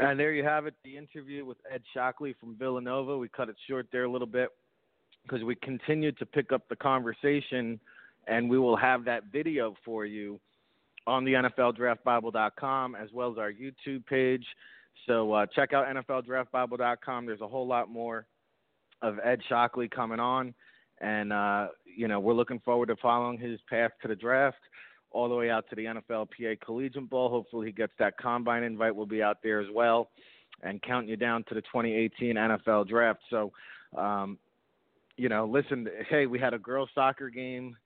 And 0.00 0.18
there 0.18 0.32
you 0.32 0.42
have 0.44 0.64
it, 0.64 0.74
the 0.82 0.96
interview 0.96 1.44
with 1.44 1.58
Ed 1.70 1.82
Shockley 1.92 2.34
from 2.40 2.56
Villanova. 2.56 3.18
We 3.18 3.28
cut 3.28 3.50
it 3.50 3.56
short 3.68 3.86
there 3.92 4.04
a 4.04 4.10
little 4.10 4.26
bit 4.26 4.48
because 5.22 5.44
we 5.44 5.54
continued 5.56 6.18
to 6.18 6.26
pick 6.26 6.52
up 6.52 6.66
the 6.70 6.76
conversation, 6.76 7.78
and 8.26 8.48
we 8.48 8.58
will 8.58 8.78
have 8.78 9.04
that 9.04 9.24
video 9.30 9.76
for 9.84 10.06
you 10.06 10.40
on 11.06 11.24
the 11.26 11.34
NFLDraftBible.com 11.34 12.94
as 12.94 13.10
well 13.12 13.30
as 13.30 13.36
our 13.36 13.52
YouTube 13.52 14.06
page. 14.06 14.44
So 15.06 15.34
uh, 15.34 15.44
check 15.54 15.74
out 15.74 15.86
NFLDraftBible.com. 15.94 17.26
There's 17.26 17.42
a 17.42 17.48
whole 17.48 17.66
lot 17.66 17.90
more 17.90 18.26
of 19.02 19.18
Ed 19.22 19.40
Shockley 19.50 19.88
coming 19.88 20.18
on, 20.18 20.54
and 21.02 21.30
uh, 21.30 21.68
you 21.84 22.08
know 22.08 22.20
we're 22.20 22.32
looking 22.32 22.60
forward 22.60 22.86
to 22.86 22.96
following 22.96 23.38
his 23.38 23.60
path 23.68 23.90
to 24.00 24.08
the 24.08 24.16
draft 24.16 24.60
all 25.10 25.28
the 25.28 25.34
way 25.34 25.50
out 25.50 25.68
to 25.70 25.76
the 25.76 25.84
NFLPA 25.84 26.60
Collegiate 26.60 27.08
Bowl. 27.08 27.28
Hopefully, 27.28 27.66
he 27.66 27.72
gets 27.72 27.92
that 27.98 28.16
combine 28.18 28.62
invite. 28.62 28.94
We'll 28.94 29.06
be 29.06 29.22
out 29.22 29.38
there 29.42 29.60
as 29.60 29.68
well, 29.72 30.10
and 30.62 30.80
counting 30.82 31.08
you 31.08 31.16
down 31.16 31.44
to 31.48 31.54
the 31.54 31.62
2018 31.62 32.36
NFL 32.36 32.88
Draft. 32.88 33.20
So, 33.30 33.52
um, 33.96 34.38
you 35.16 35.28
know, 35.28 35.46
listen. 35.46 35.88
Hey, 36.08 36.26
we 36.26 36.38
had 36.38 36.54
a 36.54 36.58
girls' 36.58 36.90
soccer 36.94 37.28
game 37.28 37.76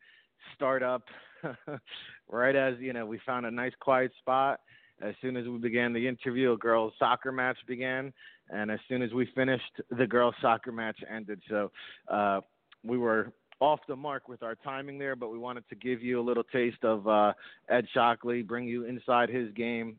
start 0.54 0.82
up 0.82 1.04
right 2.28 2.54
as 2.54 2.74
you 2.78 2.92
know 2.92 3.06
we 3.06 3.18
found 3.24 3.46
a 3.46 3.50
nice 3.50 3.72
quiet 3.80 4.12
spot. 4.18 4.60
As 5.02 5.14
soon 5.20 5.36
as 5.36 5.46
we 5.46 5.58
began 5.58 5.92
the 5.92 6.06
interview, 6.06 6.52
a 6.52 6.56
girls' 6.56 6.92
soccer 6.98 7.32
match 7.32 7.56
began, 7.66 8.12
and 8.50 8.70
as 8.70 8.78
soon 8.88 9.02
as 9.02 9.12
we 9.12 9.28
finished, 9.34 9.80
the 9.90 10.06
girls' 10.06 10.34
soccer 10.40 10.72
match 10.72 10.98
ended. 11.10 11.40
So. 11.48 11.70
Uh, 12.08 12.40
we 12.84 12.98
were 12.98 13.32
off 13.60 13.80
the 13.88 13.96
mark 13.96 14.28
with 14.28 14.42
our 14.42 14.54
timing 14.56 14.98
there, 14.98 15.16
but 15.16 15.30
we 15.30 15.38
wanted 15.38 15.68
to 15.68 15.74
give 15.74 16.02
you 16.02 16.20
a 16.20 16.22
little 16.22 16.44
taste 16.44 16.82
of 16.82 17.06
uh, 17.06 17.32
Ed 17.68 17.86
Shockley, 17.92 18.42
bring 18.42 18.66
you 18.66 18.84
inside 18.84 19.28
his 19.28 19.50
game. 19.52 19.98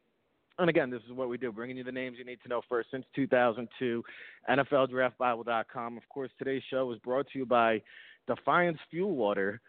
And 0.57 0.69
again, 0.69 0.89
this 0.89 1.01
is 1.05 1.11
what 1.11 1.27
we 1.27 1.37
do, 1.37 1.51
bringing 1.51 1.77
you 1.77 1.83
the 1.83 1.91
names 1.91 2.17
you 2.17 2.25
need 2.25 2.39
to 2.43 2.49
know 2.49 2.61
first 2.69 2.89
since 2.91 3.05
2002, 3.15 4.03
NFLDraftBible.com. 4.49 5.97
Of 5.97 6.03
course, 6.09 6.29
today's 6.37 6.63
show 6.69 6.91
is 6.91 6.99
brought 6.99 7.27
to 7.33 7.39
you 7.39 7.45
by 7.45 7.81
Defiance 8.27 8.77
Fuel 8.89 9.15
Water. 9.15 9.59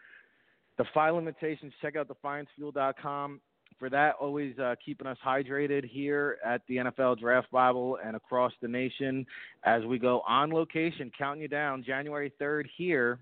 The 0.77 0.85
Defy 0.85 1.09
limitations, 1.09 1.73
check 1.81 1.95
out 1.95 2.07
defiancefuel.com. 2.07 3.41
For 3.79 3.89
that, 3.89 4.15
always 4.19 4.57
uh, 4.57 4.75
keeping 4.83 5.07
us 5.07 5.17
hydrated 5.25 5.85
here 5.85 6.37
at 6.45 6.61
the 6.67 6.77
NFL 6.77 7.19
Draft 7.19 7.51
Bible 7.51 7.99
and 8.03 8.15
across 8.15 8.51
the 8.61 8.67
nation 8.67 9.25
as 9.65 9.83
we 9.85 9.99
go 9.99 10.21
on 10.27 10.51
location, 10.51 11.11
counting 11.15 11.41
you 11.41 11.47
down 11.47 11.83
January 11.83 12.31
3rd 12.39 12.65
here 12.75 13.19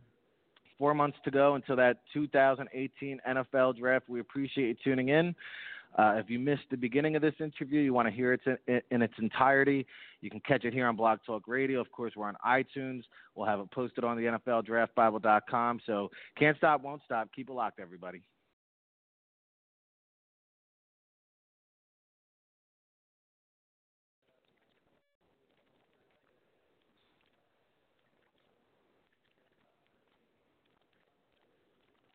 Four 0.78 0.94
months 0.94 1.18
to 1.24 1.32
go 1.32 1.56
until 1.56 1.76
that 1.78 2.00
2018 2.14 3.20
NFL 3.28 3.78
draft. 3.78 4.10
We 4.10 4.20
appreciate 4.20 4.68
you 4.68 4.76
tuning 4.84 5.10
in. 5.10 5.36
Uh, 5.98 6.16
if 6.18 6.30
you 6.30 6.40
missed 6.40 6.64
the 6.70 6.76
beginning 6.76 7.16
of 7.16 7.22
this 7.22 7.36
interview, 7.40 7.80
you 7.80 7.94
want 7.94 8.08
to 8.08 8.14
hear 8.14 8.34
it 8.34 8.42
in, 8.68 8.82
in, 8.92 9.02
its 9.02 9.14
entirety, 9.18 9.86
you 10.20 10.30
can 10.30 10.42
catch 10.42 10.66
it 10.66 10.74
here 10.74 10.88
on 10.88 10.96
Blog 10.98 11.20
Talk 11.26 11.48
Radio. 11.48 11.80
Of 11.80 11.90
course, 11.92 12.12
we're 12.18 12.28
on 12.28 12.36
iTunes. 12.46 13.04
We'll 13.34 13.48
have 13.48 13.62
it 13.62 13.72
posted 13.72 14.04
on 14.04 14.18
the 14.18 14.24
NFLDraftBible.com. 14.24 15.80
So 15.86 16.12
can't 16.38 16.58
stop, 16.58 16.84
won't 16.84 17.02
stop. 17.06 17.30
Keep 17.34 17.50
it 17.50 17.54
locked, 17.54 17.80
everybody. 17.80 18.22